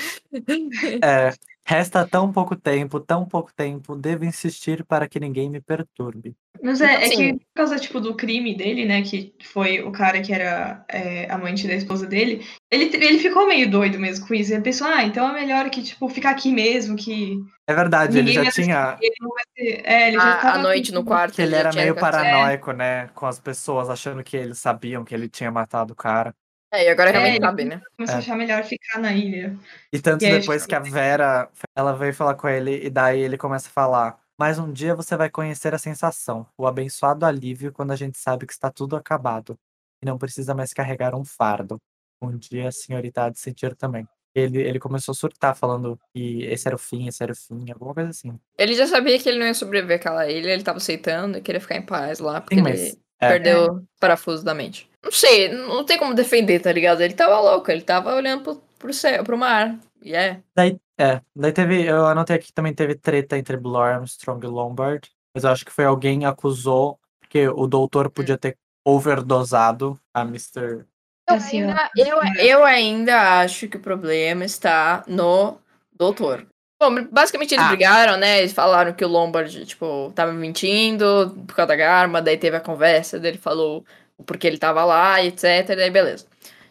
[1.03, 1.33] É,
[1.65, 6.35] resta tão pouco tempo, tão pouco tempo, devo insistir para que ninguém me perturbe.
[6.61, 9.91] Mas é, é Assim- que por causa, tipo, do crime dele, né, que foi o
[9.91, 14.33] cara que era é, amante da esposa dele, ele, ele ficou meio doido mesmo com
[14.33, 14.53] isso.
[14.53, 18.31] Ele pensou, ah, então é melhor que, tipo, ficar aqui mesmo, que É verdade, ele
[18.31, 18.97] já tinha.
[19.01, 19.81] ele.
[19.83, 20.59] É, ele já tava...
[20.59, 21.39] à noite no quarto.
[21.39, 23.07] Ele já era meio paranoico, né?
[23.15, 26.33] Com as pessoas achando que eles sabiam que ele tinha matado o cara.
[26.77, 27.81] É, e agora É, realmente ele- sabe, né?
[27.97, 28.17] Começou É.
[28.17, 29.57] a achar melhor ficar na ilha.
[29.93, 33.37] E tanto E depois que a Vera, ela veio falar com ele, e daí ele
[33.37, 37.91] começa a falar: Mas um dia você vai conhecer a sensação, o abençoado alívio quando
[37.91, 39.57] a gente sabe que está tudo acabado
[40.03, 41.77] e não precisa mais carregar um fardo.
[42.21, 44.05] Um dia a senhorita há de sentir também.
[44.33, 47.71] Ele, ele começou a surtar, falando que esse era o fim, esse era o fim,
[47.71, 48.37] alguma coisa assim.
[48.57, 51.61] Ele já sabia que ele não ia sobreviver àquela ilha, ele tava aceitando e queria
[51.61, 52.97] ficar em paz lá, porque Sim, ele mas.
[53.19, 54.89] É, perdeu o parafuso da mente.
[55.03, 57.01] Não sei, não tem como defender, tá ligado?
[57.01, 59.77] Ele tava louco, ele tava olhando pro, pro céu, pro mar.
[60.01, 60.41] E é.
[60.55, 61.83] Daí, é, daí teve.
[61.83, 65.09] Eu anotei aqui que também teve treta entre Blue Armstrong e Lombard.
[65.33, 66.99] Mas eu acho que foi alguém acusou
[67.29, 70.85] que o doutor podia ter overdosado a Mr.
[71.27, 75.57] Eu ainda, eu, eu ainda acho que o problema está no
[75.91, 76.47] doutor.
[76.79, 77.69] Bom, basicamente eles Ah.
[77.69, 78.39] brigaram, né?
[78.39, 82.61] Eles falaram que o Lombard, tipo, tava mentindo por causa da arma, daí teve a
[82.61, 83.85] conversa, daí ele falou
[84.17, 85.67] o porquê ele tava lá, e etc.
[85.75, 86.25] Daí beleza.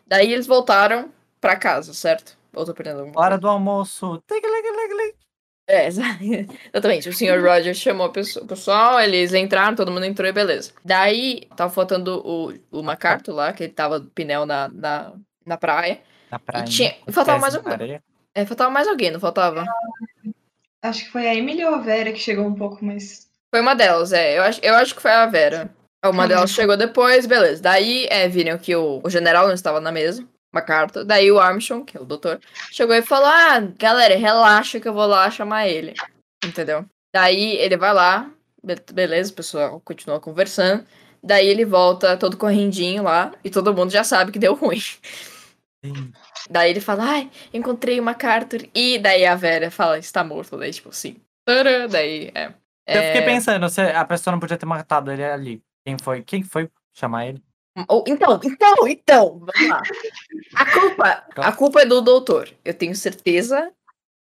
[0.07, 2.37] Daí eles voltaram pra casa, certo?
[2.55, 4.23] Ou tô perdendo alguma Hora do almoço.
[5.67, 6.03] É, exa-
[6.73, 7.09] exatamente.
[7.09, 7.41] O Sr.
[7.43, 10.73] Roger chamou o pesso- o pessoal, eles entraram, todo mundo entrou e beleza.
[10.85, 15.13] Daí, tava faltando o, o MacArthur lá, que ele tava pneu na, na,
[15.47, 16.01] na praia.
[16.31, 16.65] Na praia.
[16.65, 17.59] tinha- faltava mais um.
[17.59, 17.71] algum.
[18.35, 19.65] É, faltava mais alguém, não faltava?
[20.83, 23.29] Acho que foi a Emily ou a Vera que chegou um pouco mais.
[23.53, 24.37] Foi uma delas, é.
[24.39, 25.71] Eu acho, eu acho que foi a Vera.
[26.05, 27.63] Uma Ah, delas mas- chegou depois, beleza.
[27.63, 31.05] Daí, é, viram que o, o general não estava na mesa, MacArthur.
[31.05, 34.93] Daí o Armstrong, que é o doutor, chegou e falou: Ah, galera, relaxa que eu
[34.93, 35.95] vou lá chamar ele.
[36.45, 36.85] Entendeu?
[37.15, 38.31] Daí ele vai lá,
[38.63, 40.85] be- beleza, o pessoal continua conversando.
[41.23, 44.81] Daí ele volta todo correndinho lá e todo mundo já sabe que deu ruim.
[46.49, 48.67] Daí ele fala, ai, encontrei o MacArthur.
[48.75, 50.57] E daí a Vera fala, está morto.
[50.57, 51.17] Daí, tipo, sim.
[51.45, 51.89] Tadã!
[51.89, 52.47] Daí, é.
[52.87, 55.63] Eu fiquei É, pensando, se a pessoa não podia ter matado ele ali.
[55.87, 56.23] Quem foi?
[56.23, 57.43] Quem foi chamar ele?
[58.07, 59.83] então, então, então, vamos lá.
[60.55, 62.49] A culpa, a culpa é do doutor.
[62.65, 63.73] Eu tenho certeza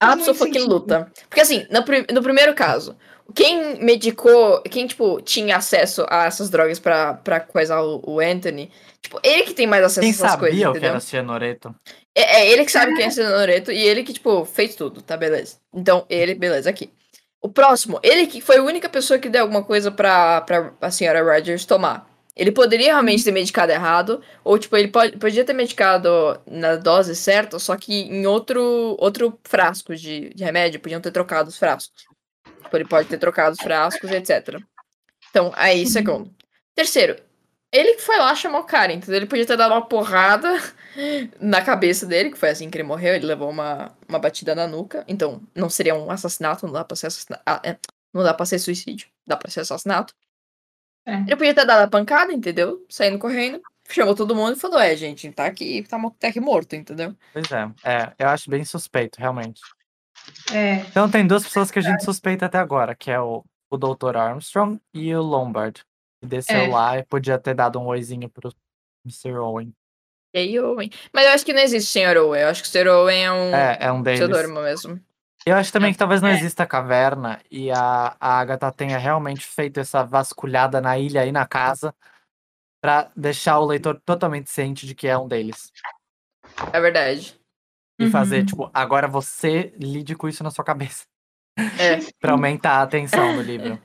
[0.00, 0.72] Faz muito absoluta sentido.
[0.72, 1.12] luta.
[1.28, 1.80] Porque assim, no,
[2.14, 2.96] no primeiro caso,
[3.34, 8.70] quem medicou, quem, tipo, tinha acesso a essas drogas pra, pra coisar o, o Anthony,
[9.02, 11.74] tipo, ele que tem mais acesso Quem a essas coisas, sabia o que era cianureto?
[12.14, 15.16] É, é ele que sabe quem é Cenoreto e ele que, tipo, fez tudo, tá?
[15.16, 15.56] Beleza.
[15.72, 16.90] Então, ele, beleza, aqui.
[17.40, 20.90] O próximo, ele que foi a única pessoa que deu alguma coisa pra, pra a
[20.90, 22.07] senhora Rogers tomar.
[22.38, 26.08] Ele poderia realmente ter medicado errado, ou, tipo, ele pode, podia ter medicado
[26.46, 31.48] na dose certa, só que em outro, outro frasco de, de remédio, podiam ter trocado
[31.48, 32.04] os frascos.
[32.62, 34.60] Tipo, ele pode ter trocado os frascos, etc.
[35.30, 36.32] Então, aí, segundo.
[36.76, 37.16] Terceiro,
[37.72, 39.16] ele que foi lá chamou o cara, entendeu?
[39.16, 40.48] Ele podia ter dado uma porrada
[41.40, 44.68] na cabeça dele, que foi assim que ele morreu, ele levou uma, uma batida na
[44.68, 45.04] nuca.
[45.08, 47.42] Então, não seria um assassinato, não dá pra ser assassinato.
[48.14, 50.14] não dá pra ser suicídio, dá pra ser assassinato.
[51.08, 51.14] É.
[51.22, 52.84] Ele podia ter dado a pancada, entendeu?
[52.88, 56.76] Saindo correndo, chamou todo mundo e falou: É, gente, tá aqui, tá, tá aqui morto,
[56.76, 57.14] entendeu?
[57.32, 57.70] Pois é.
[57.82, 59.60] É, eu acho bem suspeito, realmente.
[60.52, 60.74] É.
[60.80, 64.16] Então tem duas pessoas que a gente suspeita até agora, que é o, o Dr.
[64.16, 65.82] Armstrong e o Lombard.
[66.20, 66.68] Que desceu É.
[66.68, 68.52] lá e podia ter dado um oizinho pro
[69.06, 69.38] Mr.
[69.38, 69.72] Owen.
[70.34, 70.90] E aí, Owen.
[71.12, 72.18] Mas eu acho que não existe Sr.
[72.18, 72.88] Owen, eu acho que o Sr.
[72.88, 74.50] Owen é um É, é um deles.
[74.50, 75.00] mesmo.
[75.48, 76.34] Eu acho também que talvez não É.
[76.34, 81.46] exista caverna e a, a Agatha tenha realmente feito essa vasculhada na ilha e na
[81.46, 81.94] casa
[82.82, 85.72] pra deixar o leitor totalmente ciente de que é um deles.
[86.72, 87.38] É verdade.
[88.00, 88.46] E fazer, Uhum.
[88.46, 91.04] tipo, agora você lide com isso na sua cabeça.
[91.58, 91.98] É.
[92.20, 93.80] Pra aumentar a atenção do livro.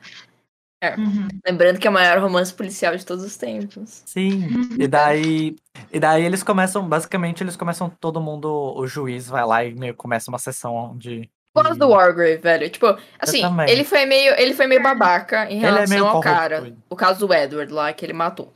[0.97, 1.27] Uhum.
[1.47, 4.03] Lembrando que é o maior romance policial de todos os tempos.
[4.05, 4.49] Sim.
[4.77, 5.55] E daí.
[5.91, 8.49] E daí eles começam, basicamente, eles começam todo mundo.
[8.75, 11.29] O juiz vai lá e meio começa uma sessão de.
[11.55, 12.69] Gosto do Wargrave, velho.
[12.69, 16.33] Tipo, assim, ele foi meio, ele foi meio babaca em é relação meio ao corrupto,
[16.33, 16.73] cara.
[16.89, 18.51] O caso do Edward lá, que ele matou.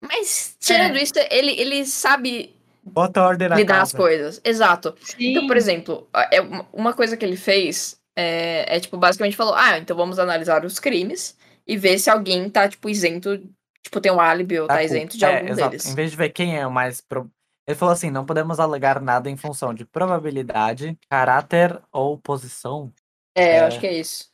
[0.00, 1.02] Mas, tirando É.
[1.02, 3.96] isso, ele, ele sabe Bota ordem na lidar as casa.
[3.96, 4.40] coisas.
[4.44, 4.94] Exato.
[5.02, 5.16] Sim.
[5.32, 6.40] Então, por exemplo, é
[6.72, 10.78] uma- coisa que ele fez é, é, tipo, basicamente falou: ah, então vamos analisar os
[10.78, 13.38] crimes e ver se alguém tá, tipo, isento,
[13.82, 14.84] tipo, tem um álibi ou tá culpa.
[14.84, 15.70] isento de É, algum exato.
[15.70, 15.86] deles.
[15.86, 17.00] Em vez de ver quem é o mais.
[17.00, 17.28] pro-
[17.68, 22.90] Ele falou assim: não podemos alegar nada em função de probabilidade, caráter ou posição,
[23.36, 23.66] É, eu É.
[23.66, 24.30] acho que é isso.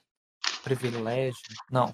[0.63, 1.43] privilégio.
[1.71, 1.93] Não.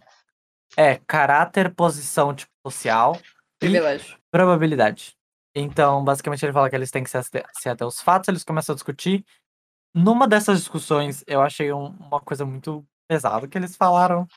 [0.76, 3.18] É, caráter, posição tipo, social
[3.59, 4.16] Privilégio.
[4.31, 5.16] probabilidade.
[5.57, 8.44] Então, basicamente, ele fala que eles têm que se até, se até os fatos, eles
[8.44, 9.24] começam a discutir.
[9.94, 14.29] Numa dessas discussões, eu achei um- uma coisa muito pesada que eles falaram.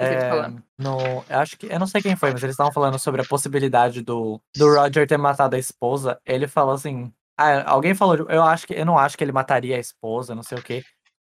[0.00, 0.30] É,
[0.78, 1.66] no, eu acho que.
[1.66, 5.06] Eu não sei quem foi, mas eles estavam falando sobre a possibilidade do, do Roger
[5.08, 6.20] ter matado a esposa.
[6.24, 7.12] Ele falou assim.
[7.36, 8.16] Ah, alguém falou.
[8.30, 10.84] Eu acho que eu não acho que ele mataria a esposa, não sei o quê.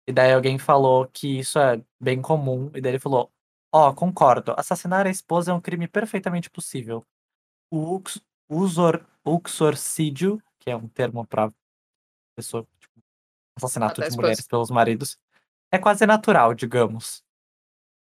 [0.08, 2.70] E daí alguém falou que isso é bem comum.
[2.74, 3.30] E daí ele falou:
[3.72, 4.54] Ó, concordo.
[4.56, 7.04] Assassinar a esposa é um crime perfeitamente possível.
[7.70, 11.50] O ux- usor, uxorcídio, que é um termo pra
[12.36, 12.66] pessoa.
[12.80, 13.00] Tipo,
[13.58, 15.18] assassinato de mulheres pelos maridos.
[15.72, 17.22] É quase natural, digamos.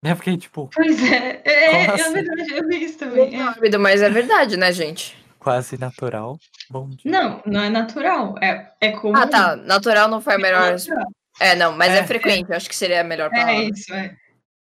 [0.03, 0.71] Eu fiquei tipo.
[0.75, 1.43] Pois é.
[1.45, 2.13] é Como é, assim?
[2.13, 3.35] verdade, eu vi isso também.
[3.35, 3.39] É.
[3.39, 5.17] Rápido, mas é verdade, né, gente?
[5.47, 6.41] quase natural.
[6.69, 6.99] Bom dia.
[7.05, 8.35] Não, não é natural.
[8.43, 9.17] É, é comum.
[9.17, 9.55] Ah, tá.
[9.55, 10.73] Natural não foi a melhor.
[10.73, 11.07] natural.
[11.39, 12.51] É, não, mas é, É, frequente.
[12.51, 13.53] Eu acho que seria a melhor palavra.
[13.53, 14.17] É isso, é.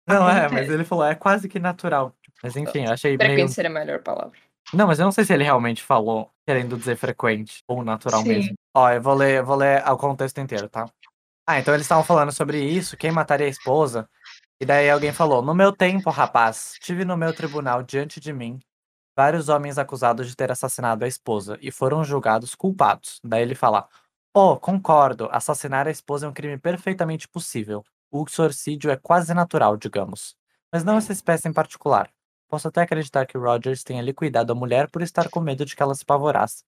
[0.07, 0.55] Não, é, acontece.
[0.55, 2.14] mas ele falou, é quase que natural.
[2.41, 3.31] Mas enfim, eu achei meio.
[3.31, 4.38] Frequente seria a melhor palavra.
[4.73, 8.29] Não, mas eu não sei se ele realmente falou querendo dizer frequente ou natural Sim.
[8.29, 8.55] mesmo.
[8.73, 10.88] Ó, eu vou ler, eu vou ler o contexto inteiro, tá?
[11.45, 14.09] Ah, então eles estavam falando sobre isso, quem mataria a esposa.
[14.61, 18.59] E daí alguém falou: No meu tempo, rapaz, tive no meu tribunal diante de mim
[19.16, 23.21] vários homens acusados de ter assassinado a esposa e foram julgados culpados.
[23.25, 23.88] Daí ele fala:
[24.35, 27.85] Oh, concordo, assassinar a esposa é um crime perfeitamente possível.
[28.11, 30.37] O suicídio é quase natural, digamos.
[30.73, 32.11] Mas não essa espécie em particular.
[32.49, 35.83] Posso até acreditar que Rogers tenha liquidado a mulher por estar com medo de que
[35.83, 36.64] ela se pavorasse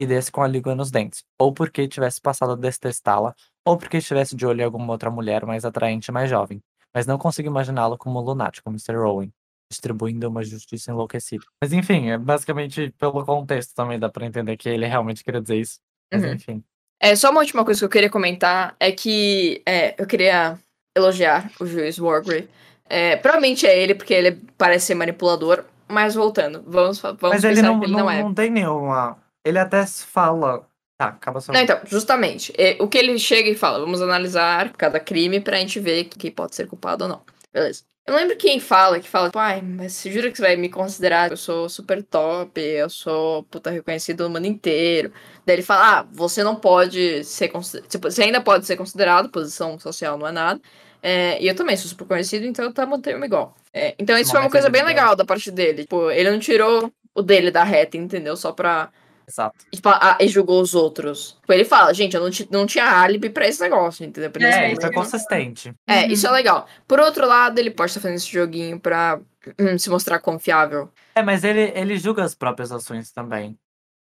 [0.00, 3.98] e desse com a língua nos dentes, ou porque tivesse passado a detestá-la, ou porque
[3.98, 6.60] estivesse de olho em alguma outra mulher mais atraente e mais jovem.
[6.94, 8.96] Mas não consigo imaginá-lo como um lunático, Mr.
[8.96, 9.32] Owen,
[9.70, 11.44] distribuindo uma justiça enlouquecida.
[11.62, 15.56] Mas enfim, é basicamente pelo contexto também dá pra entender que ele realmente queria dizer
[15.56, 15.78] isso.
[16.12, 16.32] Mas Uhum.
[16.32, 16.64] enfim.
[17.00, 20.58] É, só uma última coisa que eu queria comentar é que é, eu queria
[20.96, 22.48] elogiar o juiz Wargrave.
[22.84, 27.62] É, provavelmente é ele, porque ele parece ser manipulador, mas voltando, vamos, vamos Mas ele
[27.62, 28.22] não, ele não, não é.
[28.22, 29.16] não tem nenhuma.
[29.44, 30.68] Ele até fala.
[31.00, 31.50] Tá, acaba só.
[31.50, 32.52] Não, então, justamente.
[32.58, 36.30] é, o que ele chega e fala, vamos analisar cada crime pra gente ver quem
[36.30, 37.22] pode ser culpado ou não.
[37.50, 37.84] Beleza.
[38.06, 41.30] Eu lembro quem fala, que fala, pai, mas você jura que você vai me considerar?
[41.30, 45.10] Eu sou super top, eu sou puta reconhecido no mundo inteiro.
[45.46, 47.88] Daí ele fala, ah, você não pode ser considerado.
[47.88, 50.60] Tipo, você ainda pode ser considerado, posição social não é nada.
[51.02, 53.56] É, e eu também sou super conhecido, então tá mantendo igual.
[53.72, 55.84] É, então isso foi uma coisa bem legal da parte dele.
[55.84, 58.36] Tipo, ele não tirou o dele da reta, entendeu?
[58.36, 58.90] Só pra
[59.30, 59.56] Exato.
[59.72, 61.36] Tipo, ah, e julgou os outros.
[61.40, 64.30] Tipo, ele fala, gente, eu não, não tinha álibi pra esse negócio, entendeu?
[64.30, 65.72] Pra eles É, É, isso que- consistente.
[65.88, 66.06] É, Uhum.
[66.12, 66.66] isso é legal.
[66.88, 69.20] Por outro lado, ele pode estar fazendo esse joguinho pra
[69.58, 70.90] hum, se mostrar confiável.
[71.14, 73.56] É, mas ele, ele julga as próprias ações também.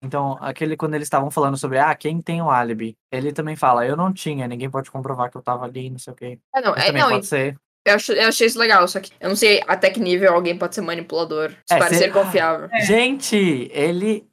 [0.04, 2.96] Então, aquele quando eles estavam falando sobre, ah, quem tem o álibi?
[3.12, 6.14] Ele também fala, eu não tinha, ninguém pode comprovar que eu tava ali, não sei
[6.14, 6.40] o quê.
[6.56, 7.56] É, não, é, também não pode e ser.
[7.86, 10.56] eu, acho, eu achei isso legal, só que eu não sei até que nível alguém
[10.58, 12.70] pode ser manipulador, se É, parecer se- confiável.
[12.72, 12.82] É.
[12.82, 13.36] Gente,
[13.74, 14.28] ele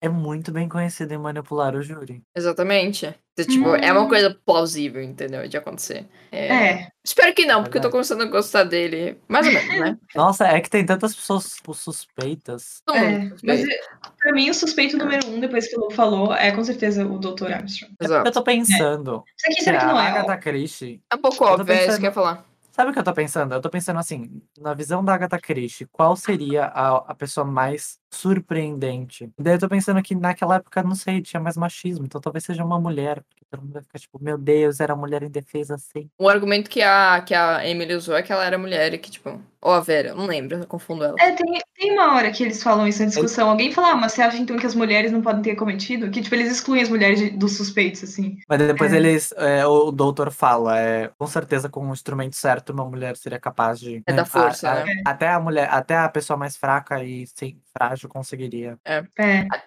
[0.00, 2.22] é muito bem conhecido em manipular o júri.
[2.36, 3.06] Exatamente.
[3.06, 4.08] Então, Tipo, é uma Hum.
[4.08, 5.46] coisa plausível, entendeu?
[5.48, 6.06] De acontecer.
[6.32, 6.88] É, É.
[7.04, 9.16] Espero que não, porque eu tô começando a gostar dele.
[9.28, 9.98] Mais ou menos, né?
[10.14, 12.82] Nossa, é que tem tantas pessoas tipo, suspeitas.
[12.90, 13.80] É, mas é,
[14.18, 17.18] pra mim, o suspeito número um, depois que o Lu falou, é com certeza o
[17.18, 17.52] Dr.
[17.52, 17.94] Armstrong.
[18.02, 18.28] Exato.
[18.28, 19.22] Eu tô pensando.
[19.36, 20.08] Será que, será que a não é?
[20.08, 20.36] Agatha ó?
[20.36, 21.00] Christie.
[21.12, 22.44] É um pouco óbvio, é isso pensando- que eu ia falar.
[22.78, 23.52] Sabe o que eu tô pensando?
[23.56, 27.98] Eu tô pensando assim, na visão da Agatha Christie, qual seria a, a pessoa mais
[28.08, 29.28] surpreendente?
[29.36, 32.64] Daí eu tô pensando que naquela época, não sei, tinha mais machismo, então talvez seja
[32.64, 33.20] uma mulher.
[33.28, 36.08] Porque todo mundo vai ficar tipo, meu Deus, era mulher indefesa assim.
[36.16, 39.10] O argumento que a, que a Emily usou é que ela era mulher e que,
[39.10, 39.42] tipo.
[39.60, 41.16] Ou a Vera, não lembro, eu confundo ela.
[41.18, 43.50] É, tem, tem uma hora que eles falam isso na discussão.
[43.50, 46.10] Alguém fala, ah, mas você acha então que as mulheres não podem ter cometido?
[46.10, 48.38] Que, tipo, eles excluem as mulheres de- dos suspeitos, assim.
[48.48, 48.96] Mas depois É.
[48.96, 53.40] eles, é, o doutor fala, é, com certeza com o instrumento certo, uma mulher seria
[53.40, 54.02] capaz de.
[54.06, 55.02] É né, da a- força, a- né?
[55.04, 58.78] Até a mulher, até a pessoa mais fraca e sem frágil conseguiria.
[58.84, 59.02] É.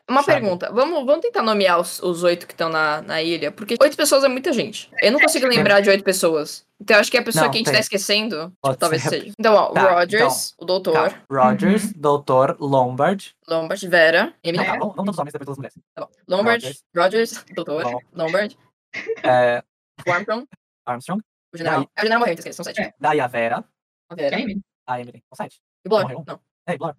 [0.10, 0.40] Uma Sabe?
[0.40, 3.98] pergunta, vamos, vamos tentar nomear os, os oito que estão na, na ilha, porque oito
[3.98, 4.90] pessoas é muita gente.
[5.02, 6.66] Eu não consigo lembrar de oito pessoas.
[6.82, 7.74] Então eu acho que a pessoa Não, que a gente tem.
[7.76, 9.32] tá esquecendo, tipo, talvez seja.
[9.40, 11.22] Então, ó, Tá, Rogers, o doutor, Tá.
[11.32, 11.92] Rogers, Uhum.
[11.96, 13.36] doutor, Lombard.
[13.48, 14.78] Lombard, Vera, Emily, Não, É.
[14.78, 15.76] tá, vamos, vamos todos os homens depois das mulheres.
[15.94, 16.12] tá bom.
[16.28, 18.00] Lombard, Rogers, doutor, Bom.
[18.14, 18.58] Lombard,
[19.24, 19.64] É,
[20.08, 20.48] Armstrong,
[20.86, 21.22] Armstrong.
[21.54, 21.80] o general.
[21.82, 21.88] Daí.
[21.96, 22.82] É, o general morreu, esqueci, são sete.
[22.82, 22.94] É.
[23.00, 23.64] Daí a Vera.
[24.10, 24.44] A Vera, É,
[24.88, 25.24] A Emily.
[25.34, 25.62] São sete.
[25.86, 26.24] e o Blor, morreu.
[26.28, 26.40] não.
[26.68, 26.96] É, Blor.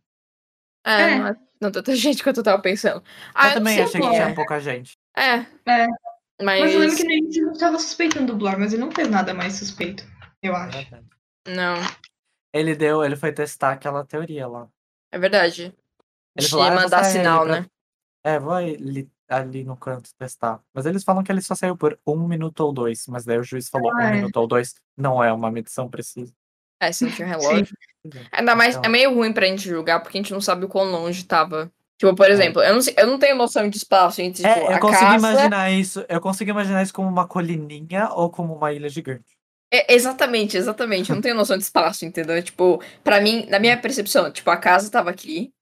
[0.86, 1.18] É, É.
[1.18, 3.02] não é não tanta gente quanto eu tava pensando.
[3.34, 4.34] Ah, eu também não achei que tinha é.
[4.34, 4.96] pouca gente.
[5.16, 5.34] É.
[5.66, 5.86] É.
[6.40, 8.90] Mas, Mas eu lembro que no início eu tava suspeitando do Blor, mas ele não
[8.90, 10.04] fez nada mais suspeito,
[10.42, 10.76] eu acho.
[11.46, 11.74] não,
[12.52, 14.68] Ele deu, ele foi testar aquela teoria lá.
[15.12, 15.74] é verdade.
[16.36, 17.66] Ele De falou, "Ah, mandar sinal, pra- né?
[18.24, 20.60] É, vou ali, ali no canto testar.
[20.72, 23.06] Mas eles falam que ele só saiu por um minuto ou dois.
[23.08, 24.12] Mas daí o juiz falou Ah, um é.
[24.12, 24.74] minuto ou dois.
[24.96, 26.32] Não é uma medição precisa.
[26.80, 27.26] É, se não tinha
[27.66, 27.76] relógio.
[28.30, 30.68] Ainda mais, Então, é meio ruim pra gente julgar, porque a gente não sabe o
[30.68, 31.70] quão longe tava.
[32.02, 34.74] Tipo, por exemplo, eu, não sei- eu não tenho noção de espaço entre, tipo, É,
[34.74, 35.16] eu consigo casa...
[35.18, 36.04] imaginar isso.
[36.08, 39.36] Eu consigo imaginar isso como uma colininha ou como uma ilha gigante.
[39.72, 41.10] É, exatamente, exatamente.
[41.10, 42.42] Eu não tenho noção de espaço, entendeu?
[42.42, 45.52] Tipo, pra mim, na minha percepção, tipo, a casa tava aqui,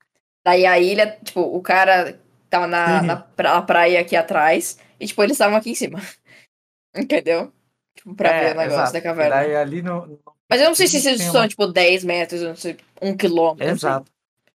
[0.42, 3.06] daí a ilha, tipo, o cara tava na, Sim.
[3.06, 6.00] na pra- na praia aqui atrás, e, tipo, eles estavam aqui em cima.
[6.96, 7.52] Entendeu?
[7.96, 8.92] Tipo, pra ver o negócio É, exato.
[8.94, 9.36] da caverna.
[9.36, 10.18] daí ali no.
[10.48, 12.78] Mas eu não sei se tem esses uma- são, tipo, 10 metros, eu não sei,
[13.02, 13.66] um quilômetro.
[13.66, 13.74] sei.
[13.90, 14.10] Exato.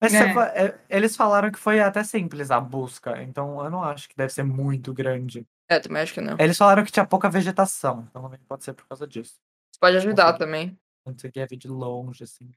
[0.01, 0.19] Mas É.
[0.27, 4.09] você fa- é, eles falaram que foi até simples a busca, então eu não acho
[4.09, 5.45] que deve ser muito grande.
[5.69, 6.35] É, também acho que não.
[6.39, 9.35] Eles falaram que tinha pouca vegetação, então também pode ser por causa disso.
[9.79, 10.39] Pode ajudar Consigo.
[10.39, 10.77] também.
[11.05, 12.49] Não conseguia ver de longe, assim.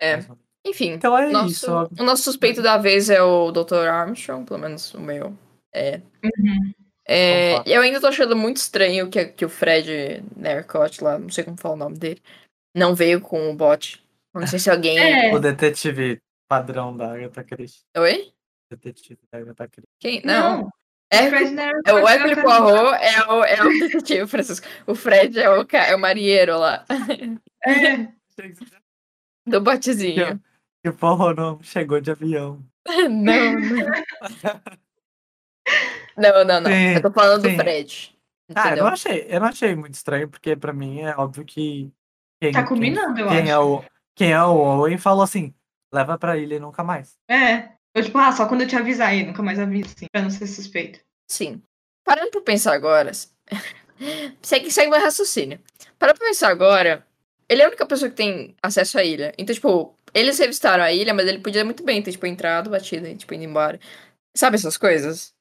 [0.00, 0.18] É.
[0.66, 1.72] Enfim, Então é nosso, isso.
[2.00, 3.86] o nosso suspeito da vez é o Dr.
[3.88, 5.36] Armstrong, pelo menos o meu.
[5.74, 6.00] É.
[6.24, 6.72] Uhum.
[7.06, 11.44] É, eu ainda tô achando muito estranho que, que o Fred Nercott lá, não sei
[11.44, 12.22] como falar o nome dele,
[12.74, 14.02] não veio com o bot.
[14.34, 14.98] Não sei se alguém.
[14.98, 17.84] É, O detetive padrão da Agatha Christie.
[17.96, 18.32] Oi?
[18.70, 19.88] Detetive da Agatha Christie.
[20.00, 20.22] Quem?
[20.24, 20.58] Não.
[20.62, 20.70] não.
[21.10, 24.66] É, é o é o Hercule Poirot é o, é o detetive, Francisco.
[24.86, 26.84] O Fred é o, é o marinheiro lá,
[27.64, 28.08] É,
[29.46, 30.42] do botezinho.
[30.82, 32.64] Que o porro não chegou de avião.
[33.08, 33.86] Não, não.
[36.16, 36.70] Não, não, não.
[36.70, 37.56] Sim, Eu tô falando sim.
[37.56, 38.16] do Fred.
[38.54, 41.90] Ah, eu não achei, eu não achei muito estranho, porque pra mim é óbvio que.
[42.40, 43.50] Quem, tá quem- combinando, eu Quem, acho.
[43.50, 45.54] é o, quem é o Owen falou assim:
[45.94, 47.16] leva pra ilha e nunca mais.
[47.30, 47.68] É.
[47.94, 50.28] Eu, tipo, ah, só quando eu te avisar aí, nunca mais aviso, assim, pra não
[50.30, 50.98] ser suspeito.
[51.30, 51.62] Sim.
[52.04, 53.12] Parando pra pensar agora.
[54.42, 55.60] segue, segue meu raciocínio.
[55.98, 57.06] Parando pra pensar agora.
[57.48, 59.32] Ele é a única pessoa que tem acesso à ilha.
[59.38, 63.06] Então, tipo, eles revistaram a ilha, mas ele podia muito bem ter, tipo, entrado, batido
[63.06, 63.78] e, tipo, indo embora.
[64.36, 65.32] Sabe essas coisas?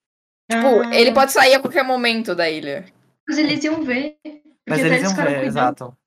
[0.51, 2.85] Tipo, Ah, ele pode sair a qualquer momento da ilha.
[3.27, 4.17] Mas eles iam ver.
[4.69, 5.43] Mas eles iam ver, cuidando.
[5.45, 5.97] exato.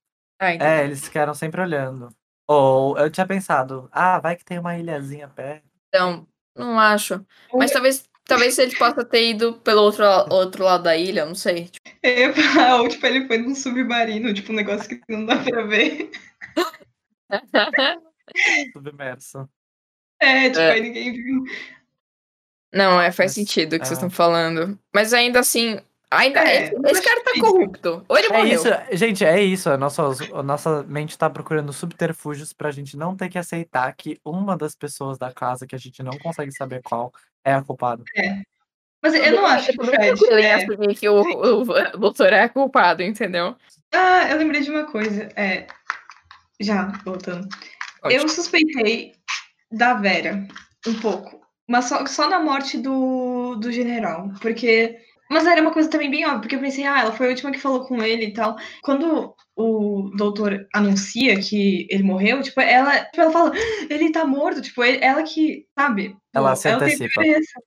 [0.40, 0.70] Ah, entendi.
[0.70, 2.09] É, eles ficaram sempre olhando.
[2.48, 5.64] Ou eu tinha pensado, ah, vai que tem uma ilhazinha perto.
[5.88, 7.24] Então, não acho.
[7.52, 11.68] Mas talvez, talvez ele possa ter ido pelo outro, outro lado da ilha, não sei.
[11.68, 15.62] Tipo, falar, ou, tipo, ele foi num submarino, tipo, um negócio que não dá pra
[15.62, 16.11] ver.
[18.72, 19.48] Submerso.
[20.20, 20.72] É, tipo, É.
[20.72, 21.44] aí ninguém viu.
[22.72, 24.06] Não, é, faz sentido o que vocês é.
[24.06, 24.78] estão falando.
[24.94, 25.80] Mas ainda assim,
[26.11, 27.53] ainda É, esse, eu esse cara tá difícil.
[27.53, 28.05] corrupto.
[28.09, 28.55] Ou ele É morreu.
[28.55, 29.71] isso, gente, é isso.
[29.71, 30.03] A nossa,
[30.35, 34.75] a nossa mente tá procurando subterfúgios pra gente não ter que aceitar que uma das
[34.75, 37.12] pessoas da casa, que a gente não consegue saber qual,
[37.45, 38.03] é a culpada.
[39.03, 40.25] Mas eu não acho que o Fred.
[40.42, 43.55] é- assumir que o, o, o doutor é culpado, entendeu?
[43.92, 45.29] Ah, eu lembrei de uma coisa.
[45.37, 45.66] É...
[46.61, 47.47] Já, voltando.
[48.05, 49.14] Eu suspeitei
[49.71, 50.47] da Vera
[50.87, 51.40] um pouco.
[51.69, 54.31] Mas só, só na morte do, do general.
[54.40, 54.99] Porque.
[55.30, 57.50] Mas era uma coisa também bem óbvia, porque eu pensei, ah, ela foi a última
[57.50, 58.56] que falou com ele e tal.
[58.82, 64.24] Quando o doutor anuncia que ele morreu, tipo, ela, tipo, ela fala, "Ah, ele tá
[64.24, 66.14] morto, tipo, ele- ela que, sabe?
[66.34, 67.22] Ela Pô, se tem antecipa.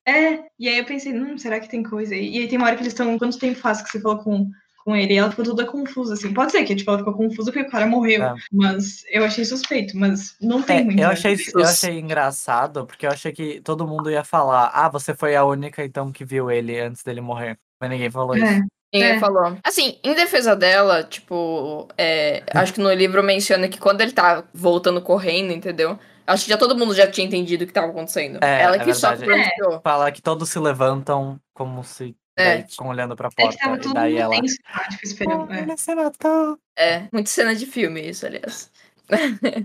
[0.08, 2.30] É, e aí eu pensei, hum, será que tem coisa aí?
[2.38, 4.48] E aí tem uma hora que eles estão, quanto tempo faz que você falou com,
[4.90, 5.14] com ele?
[5.14, 6.34] E ela ficou toda confusa, assim.
[6.34, 8.24] Pode ser que, tipo, ela ficou confusa porque o cara morreu.
[8.24, 8.36] É.
[8.52, 11.00] Mas eu achei suspeito, mas não tem É, muito.
[11.00, 15.14] eu achei, eu achei engraçado, porque eu achei que todo mundo ia falar, ah, você
[15.14, 17.58] foi a única então que viu ele antes dele morrer.
[17.80, 18.46] Mas ninguém falou isso.
[18.46, 18.62] É.
[18.92, 19.20] Ninguém É.
[19.20, 19.56] falou.
[19.64, 24.44] Assim, em defesa dela, tipo, é, acho que no livro menciona que quando ele tá
[24.54, 25.98] voltando correndo, entendeu?
[26.26, 28.38] Acho que já todo mundo já tinha entendido o que tava acontecendo.
[28.44, 29.26] É, ela é que só verdade.
[29.56, 29.82] pronunciou.
[29.82, 32.58] Fala que todos se levantam como se É.
[32.60, 33.58] daí ficam olhando pra porta.
[33.58, 34.36] tava e daí mundo ela.
[34.42, 34.56] tenso
[34.92, 35.48] tipo, esperando.
[35.52, 35.62] "Ah, é.
[35.64, 36.60] ele se matou.
[36.76, 38.72] É, muita cena de filme isso, aliás.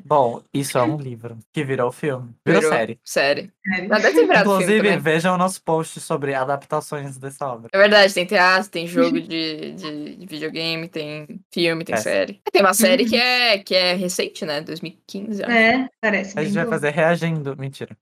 [0.04, 2.30] Bom, isso é um livro que virou filme.
[2.44, 2.98] Virou, Virou série.
[3.04, 3.52] Série.
[3.64, 4.98] Filme Inclusive, também.
[4.98, 7.68] vejam o nosso post sobre adaptações dessa obra.
[7.72, 11.98] É verdade, tem teatro, tem jogo de, de, de videogame, tem filme, tem É.
[11.98, 12.40] série.
[12.52, 14.60] Tem uma série que é, que é recente, né?
[14.60, 15.52] 2015, acho.
[15.52, 16.38] É, parece.
[16.38, 16.74] A gente vai boa.
[16.74, 17.56] fazer reagindo.
[17.56, 17.96] Mentira.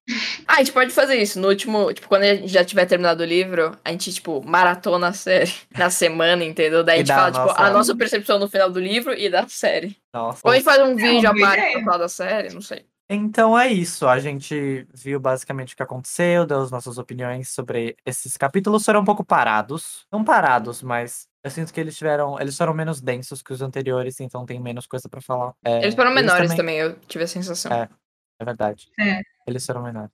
[0.47, 1.41] Ah, a gente pode fazer isso.
[1.41, 5.09] No último, tipo, quando a gente já tiver terminado o livro, a gente, tipo, maratona
[5.09, 6.83] a série na semana, entendeu?
[6.85, 9.29] Daí a gente fala, a tipo, nossa- a nossa percepção no final do livro e
[9.31, 9.97] da série.
[10.15, 10.41] Nossa.
[10.45, 12.87] Ou a gente faz um vídeo à parte pra falar da série, não sei.
[13.11, 14.07] Então é isso.
[14.07, 18.85] A gente viu basicamente o que aconteceu, deu as nossas opiniões sobre esses capítulos.
[18.85, 20.07] Foram um pouco parados.
[20.11, 22.41] Não parados, mas eu sinto que eles tiveram.
[22.41, 25.53] Eles foram menos densos que os anteriores, então tem menos coisa pra falar.
[25.65, 27.73] É, Eles foram menores também- também, eu tive a sensação.
[27.73, 27.89] É.
[28.41, 28.91] É verdade.
[28.99, 29.21] É.
[29.47, 30.11] Eles foram menores.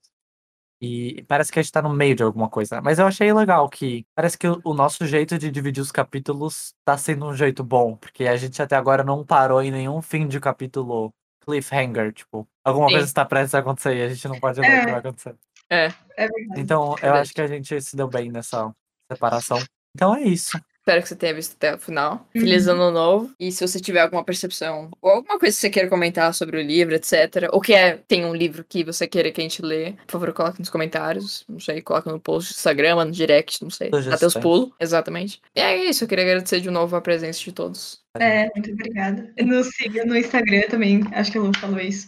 [0.81, 2.81] E parece que a gente tá no meio de alguma coisa.
[2.81, 6.73] Mas eu achei legal que parece que o, o nosso jeito de dividir os capítulos
[6.85, 7.97] tá sendo um jeito bom.
[7.97, 11.13] Porque a gente até agora não parou em nenhum fim de capítulo
[11.45, 12.13] cliffhanger.
[12.13, 12.93] Tipo, alguma Sim.
[12.95, 14.81] coisa está prestes a acontecer e a gente não pode ler o É.
[14.85, 15.35] que vai acontecer.
[15.71, 15.87] É.
[16.17, 16.61] É verdade.
[16.61, 17.19] Então, eu Verdade.
[17.23, 18.73] acho que a gente se deu bem nessa
[19.11, 19.59] separação.
[19.95, 20.59] Então é isso.
[20.89, 22.27] Espero que você tenha visto até o final.
[22.35, 22.41] Uhum.
[22.41, 23.31] Feliz ano novo.
[23.39, 26.63] E se você tiver alguma percepção ou alguma coisa que você queira comentar sobre o
[26.63, 27.51] livro, etc.
[27.53, 30.33] Ou que é, tem um livro que você queira que a gente lê, por favor,
[30.33, 31.45] coloque nos comentários.
[31.47, 33.91] Não sei, coloca no post do Instagram, no direct, não sei.
[34.11, 34.71] Até os pulos.
[34.81, 35.43] Exatamente.
[35.55, 38.01] E é isso, eu queria agradecer de novo a presença de todos.
[38.19, 39.31] É, muito obrigada.
[39.45, 42.07] Nos siga no Instagram também, acho que a Lu falou isso.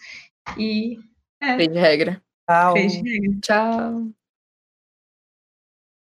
[0.56, 0.98] E.
[1.42, 2.22] É, Fez de regra.
[2.48, 2.72] Tchau.
[2.72, 3.38] fez de regra.
[3.42, 4.19] Tchau.